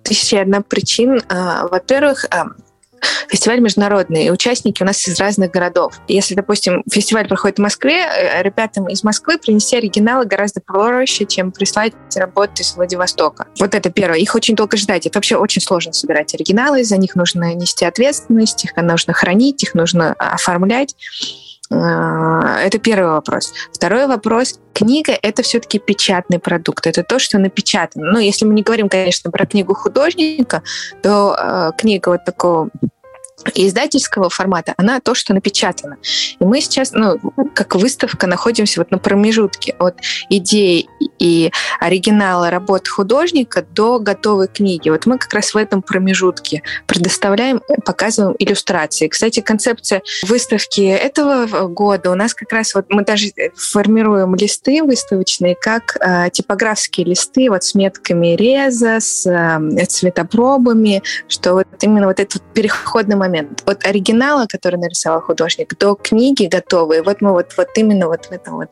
тысяча 0.03 0.43
одна 0.43 0.61
причин. 0.61 1.23
А, 1.29 1.67
во-первых, 1.69 2.27
а, 2.31 2.47
фестиваль 3.33 3.61
международный, 3.61 4.27
и 4.27 4.31
участники 4.31 4.83
у 4.83 4.87
нас 4.87 5.09
из 5.09 5.19
разных 5.19 5.51
городов. 5.51 5.95
Если, 6.07 6.35
допустим, 6.35 6.83
фестиваль 6.91 7.27
проходит 7.27 7.57
в 7.57 7.63
Москве, 7.63 8.05
э, 8.05 8.43
ребятам 8.43 8.89
из 8.89 9.03
Москвы 9.03 9.39
принести 9.39 9.75
оригиналы 9.75 10.27
гораздо 10.27 10.61
проще, 10.61 11.25
чем 11.25 11.51
прислать 11.51 11.95
работы 12.15 12.63
из 12.63 12.77
Владивостока. 12.77 13.47
Вот 13.59 13.75
это 13.75 13.91
первое. 13.91 14.19
Их 14.19 14.35
очень 14.35 14.55
долго 14.55 14.77
ждать. 14.77 15.07
Это 15.07 15.17
вообще 15.17 15.37
очень 15.37 15.63
сложно 15.63 15.95
собирать 15.95 16.35
оригиналы, 16.35 16.85
за 16.85 16.99
них 16.99 17.17
нужно 17.17 17.55
нести 17.55 17.87
ответственность, 17.87 18.67
их 18.67 18.77
нужно 18.77 19.15
хранить, 19.15 19.63
их 19.63 19.75
нужно 19.75 20.13
оформлять. 20.13 20.95
А, 21.71 22.61
это 22.61 22.79
первый 22.79 23.13
вопрос. 23.13 23.55
Второй 23.73 24.07
вопрос. 24.07 24.61
Книга— 24.75 25.17
это 25.23 25.43
все-таки 25.43 25.79
печатный 25.79 26.39
продукт. 26.39 26.87
Это 26.87 27.03
то, 27.03 27.19
что 27.19 27.39
напечатано. 27.39 28.13
Ну, 28.13 28.19
если 28.19 28.45
мы 28.45 28.53
не 28.53 28.63
говорим, 28.63 28.91
конечно, 28.91 29.31
про 29.31 29.47
книгу 29.47 29.75
художника, 29.75 30.63
то 31.03 31.35
э, 31.39 31.71
книга 31.79 32.11
вот 32.11 32.25
такого 32.25 32.69
издательского 33.55 34.31
формата, 34.31 34.75
она 34.77 35.01
то, 35.01 35.15
что 35.15 35.35
напечатано. 35.35 35.97
И 36.39 36.45
мы 36.45 36.61
сейчас, 36.61 36.93
ну, 36.93 37.19
как 37.55 37.75
выставка, 37.75 38.27
находимся 38.27 38.81
вот 38.81 38.91
на 38.91 38.99
промежутке 38.99 39.75
от 39.79 39.97
идеи 40.29 40.89
и 41.19 41.51
оригинала 41.81 42.51
работы 42.51 42.91
художника 42.91 43.63
до 43.63 43.99
готовой 43.99 44.49
книги. 44.49 44.89
Вот 44.89 45.07
мы 45.07 45.19
как 45.19 45.33
раз 45.35 45.55
в 45.55 45.57
этом 45.57 45.83
промежутке 45.83 46.63
предоставляем, 46.87 47.61
показываем 47.85 48.37
иллюстрации. 48.39 49.09
Кстати, 49.09 49.41
концепция 49.41 50.03
выставки 50.27 50.81
этого 50.81 51.69
года 51.69 52.11
у 52.11 52.15
нас 52.15 52.35
как 52.35 52.53
раз 52.53 52.75
вот 52.75 52.87
мы 52.91 53.05
даже 53.05 53.27
формируем 53.57 54.35
листы 54.35 54.83
выставочные 54.83 55.55
как 55.55 55.97
э, 56.01 56.31
типографские 56.31 57.07
листы 57.07 57.51
вот 57.51 57.65
с 57.65 57.75
метками 57.75 58.37
реза, 58.37 59.01
с 59.01 59.27
э, 59.27 59.85
цветопробами, 59.87 61.03
что 61.29 61.55
вот 61.55 61.67
именно 61.81 62.07
вот 62.07 62.21
этот 62.21 62.43
переходный 62.55 63.17
момент. 63.23 63.63
От 63.67 63.85
оригинала, 63.87 64.47
который 64.47 64.77
нарисовал 64.77 65.21
художник, 65.21 65.77
до 65.79 65.95
книги 65.95 66.47
готовой, 66.47 67.03
вот 67.03 67.21
мы 67.21 67.33
вот, 67.33 67.55
вот 67.57 67.69
именно 67.77 68.09
вот 68.09 68.27
в 68.27 68.33
этом 68.33 68.57
вот 68.57 68.71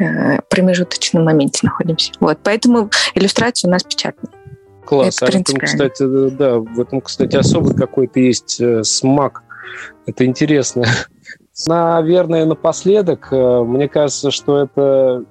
э, 0.00 0.40
промежуточном 0.50 1.24
моменте 1.24 1.60
находимся. 1.62 2.12
Вот, 2.20 2.38
поэтому 2.42 2.90
иллюстрация 3.14 3.68
у 3.68 3.70
нас 3.70 3.82
печатная. 3.82 4.32
Класс. 4.84 5.16
Это 5.16 5.26
а 5.26 5.38
в 5.38 5.40
этом, 5.40 5.58
кстати, 5.58 6.30
да, 6.30 6.58
в 6.58 6.80
этом, 6.80 7.00
кстати, 7.00 7.36
особый 7.36 7.74
какой-то 7.74 8.20
есть 8.20 8.60
э, 8.60 8.82
смак. 8.84 9.42
Это 10.06 10.24
интересно. 10.24 10.84
Наверное, 11.66 12.44
напоследок, 12.44 13.28
э, 13.30 13.62
мне 13.62 13.88
кажется, 13.88 14.30
что 14.30 14.62
это 14.62 15.24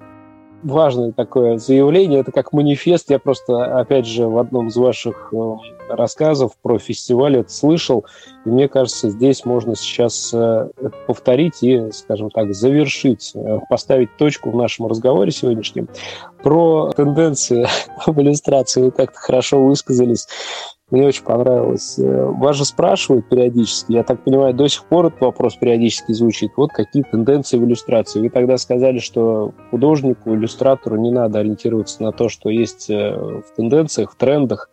важное 0.62 1.12
такое 1.12 1.58
заявление, 1.58 2.20
это 2.20 2.32
как 2.32 2.52
манифест. 2.52 3.10
Я 3.10 3.18
просто, 3.18 3.78
опять 3.78 4.06
же, 4.06 4.26
в 4.26 4.38
одном 4.38 4.68
из 4.68 4.76
ваших 4.76 5.32
э, 5.32 5.56
рассказов 5.88 6.52
про 6.62 6.78
фестиваль 6.78 7.38
это 7.38 7.50
слышал, 7.50 8.04
и 8.44 8.48
мне 8.48 8.68
кажется, 8.68 9.10
здесь 9.10 9.44
можно 9.44 9.76
сейчас 9.76 10.32
э, 10.34 10.68
повторить 11.06 11.62
и, 11.62 11.90
скажем 11.92 12.30
так, 12.30 12.54
завершить, 12.54 13.32
э, 13.34 13.58
поставить 13.68 14.16
точку 14.16 14.50
в 14.50 14.56
нашем 14.56 14.86
разговоре 14.86 15.30
сегодняшнем. 15.30 15.88
Про 16.42 16.92
тенденции 16.92 17.66
в 18.06 18.20
иллюстрации 18.20 18.82
вы 18.82 18.90
как-то 18.90 19.18
хорошо 19.18 19.62
высказались. 19.62 20.26
Мне 20.90 21.08
очень 21.08 21.24
понравилось. 21.24 21.98
Э, 21.98 22.24
вас 22.26 22.54
же 22.54 22.64
спрашивают 22.64 23.28
периодически, 23.28 23.92
я 23.92 24.04
так 24.04 24.22
понимаю, 24.22 24.54
до 24.54 24.68
сих 24.68 24.84
пор 24.84 25.06
этот 25.06 25.20
вопрос 25.20 25.56
периодически 25.56 26.12
звучит. 26.12 26.52
Вот 26.56 26.70
какие 26.72 27.02
тенденции 27.02 27.58
в 27.58 27.64
иллюстрации. 27.64 28.20
Вы 28.20 28.30
тогда 28.30 28.56
сказали, 28.56 29.00
что 29.00 29.52
художнику, 29.70 30.32
иллюстратору 30.32 30.96
не 30.96 31.10
надо 31.10 31.40
ориентироваться 31.40 32.04
на 32.04 32.12
то, 32.12 32.28
что 32.28 32.50
есть 32.50 32.88
э, 32.88 33.16
в 33.16 33.56
тенденциях, 33.56 34.12
в 34.12 34.14
трендах, 34.16 34.70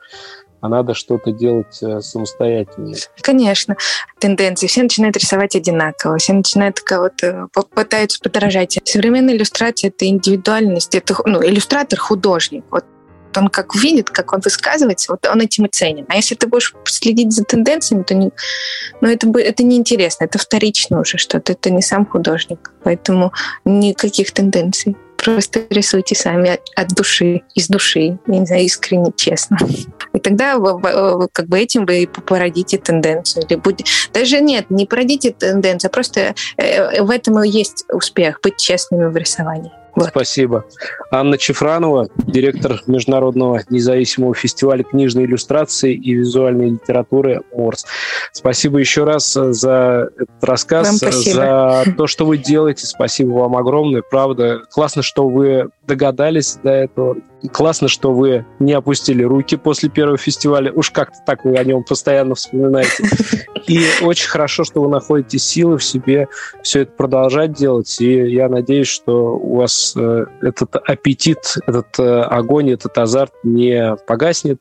а 0.61 0.69
надо 0.69 0.93
что-то 0.93 1.31
делать 1.31 1.81
э, 1.81 1.99
самостоятельно. 2.01 2.95
Конечно, 3.21 3.75
тенденции. 4.19 4.67
Все 4.67 4.83
начинают 4.83 5.17
рисовать 5.17 5.55
одинаково, 5.55 6.19
все 6.19 6.33
начинают 6.33 6.79
кого-то 6.79 7.47
пытаются 7.73 8.19
подражать. 8.21 8.79
Современная 8.85 9.35
иллюстрация— 9.35 9.87
это 9.89 10.07
индивидуальность, 10.07 10.93
это 10.93 11.15
ну, 11.25 11.43
иллюстратор, 11.43 11.97
художник. 11.97 12.63
Вот 12.69 12.85
он 13.37 13.47
как 13.49 13.75
видит, 13.75 14.09
как 14.09 14.33
он 14.33 14.41
высказывается, 14.41 15.11
вот 15.11 15.25
он 15.27 15.41
этим 15.41 15.65
и 15.65 15.69
ценен. 15.69 16.05
А 16.09 16.15
если 16.15 16.35
ты 16.35 16.47
будешь 16.47 16.73
следить 16.85 17.31
за 17.31 17.43
тенденциями, 17.43 18.03
то 18.03 18.13
не, 18.15 18.31
ну, 19.01 19.09
это, 19.09 19.27
это 19.39 19.63
неинтересно, 19.63 20.25
это 20.25 20.37
вторично 20.37 20.99
уже 21.01 21.17
что-то, 21.17 21.53
это 21.53 21.69
не 21.69 21.81
сам 21.81 22.05
художник. 22.05 22.71
Поэтому 22.83 23.33
никаких 23.65 24.31
тенденций. 24.31 24.95
Просто 25.17 25.61
рисуйте 25.69 26.15
сами 26.15 26.59
от 26.75 26.89
души, 26.89 27.43
из 27.55 27.69
души, 27.69 28.19
не 28.27 28.45
знаю, 28.45 28.63
искренне, 28.63 29.13
честно. 29.15 29.57
И 30.11 30.19
тогда 30.19 30.59
как 31.31 31.47
бы 31.47 31.59
этим 31.59 31.85
вы 31.85 32.07
породите 32.07 32.77
тенденцию. 32.77 33.45
Или 33.45 33.55
будет... 33.55 33.87
Даже 34.11 34.41
нет, 34.41 34.69
не 34.69 34.85
породите 34.85 35.31
тенденцию, 35.31 35.89
а 35.89 35.93
просто 35.93 36.35
э, 36.57 37.01
в 37.01 37.09
этом 37.09 37.41
и 37.41 37.49
есть 37.49 37.85
успех, 37.89 38.41
быть 38.43 38.57
честными 38.57 39.05
в 39.05 39.15
рисовании. 39.15 39.71
Вот. 39.95 40.09
Спасибо. 40.09 40.65
Анна 41.11 41.37
Чефранова, 41.37 42.07
директор 42.17 42.81
Международного 42.87 43.61
независимого 43.69 44.33
фестиваля 44.33 44.83
книжной 44.83 45.25
иллюстрации 45.25 45.93
и 45.93 46.13
визуальной 46.13 46.71
литературы 46.71 47.41
МОРС. 47.55 47.85
Спасибо 48.31 48.79
еще 48.79 49.03
раз 49.03 49.33
за 49.33 50.09
этот 50.15 50.43
рассказ, 50.43 50.99
за 50.99 51.83
то, 51.95 52.07
что 52.07 52.25
вы 52.25 52.37
делаете. 52.37 52.87
Спасибо 52.87 53.33
вам 53.33 53.55
огромное. 53.55 54.01
Правда, 54.01 54.61
классно, 54.71 55.03
что 55.03 55.27
вы 55.27 55.69
догадались 55.87 56.57
до 56.63 56.71
этого. 56.71 57.17
Классно, 57.51 57.87
что 57.87 58.13
вы 58.13 58.45
не 58.59 58.73
опустили 58.73 59.23
руки 59.23 59.57
после 59.57 59.89
первого 59.89 60.17
фестиваля. 60.17 60.71
Уж 60.71 60.91
как-то 60.91 61.17
так 61.25 61.43
вы 61.43 61.57
о 61.57 61.63
нем 61.63 61.83
постоянно 61.83 62.35
вспоминаете. 62.35 63.03
И 63.67 63.81
очень 64.01 64.27
хорошо, 64.27 64.63
что 64.63 64.81
вы 64.81 64.89
находите 64.89 65.39
силы 65.39 65.77
в 65.77 65.83
себе 65.83 66.27
все 66.61 66.81
это 66.81 66.91
продолжать 66.91 67.53
делать. 67.53 67.99
И 67.99 68.11
я 68.31 68.49
надеюсь, 68.49 68.87
что 68.87 69.35
у 69.35 69.57
вас 69.57 69.93
э, 69.95 70.25
этот 70.41 70.75
аппетит, 70.75 71.55
этот 71.65 71.99
э, 71.99 72.21
огонь, 72.21 72.71
этот 72.71 72.97
азарт 72.97 73.33
не 73.43 73.95
погаснет, 74.07 74.59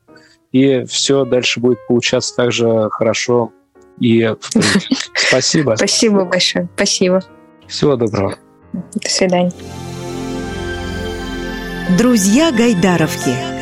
и 0.51 0.83
все 0.85 1.25
дальше 1.25 1.59
будет 1.59 1.79
получаться 1.87 2.35
так 2.35 2.51
же 2.51 2.89
хорошо. 2.91 3.51
И 3.99 4.33
спасибо. 5.15 5.75
Спасибо 5.75 6.25
большое. 6.25 6.69
Спасибо. 6.75 7.21
Всего 7.67 7.95
доброго. 7.95 8.35
До 8.73 9.09
свидания. 9.09 9.51
Друзья 11.89 12.51
Гайдаровки. 12.51 13.52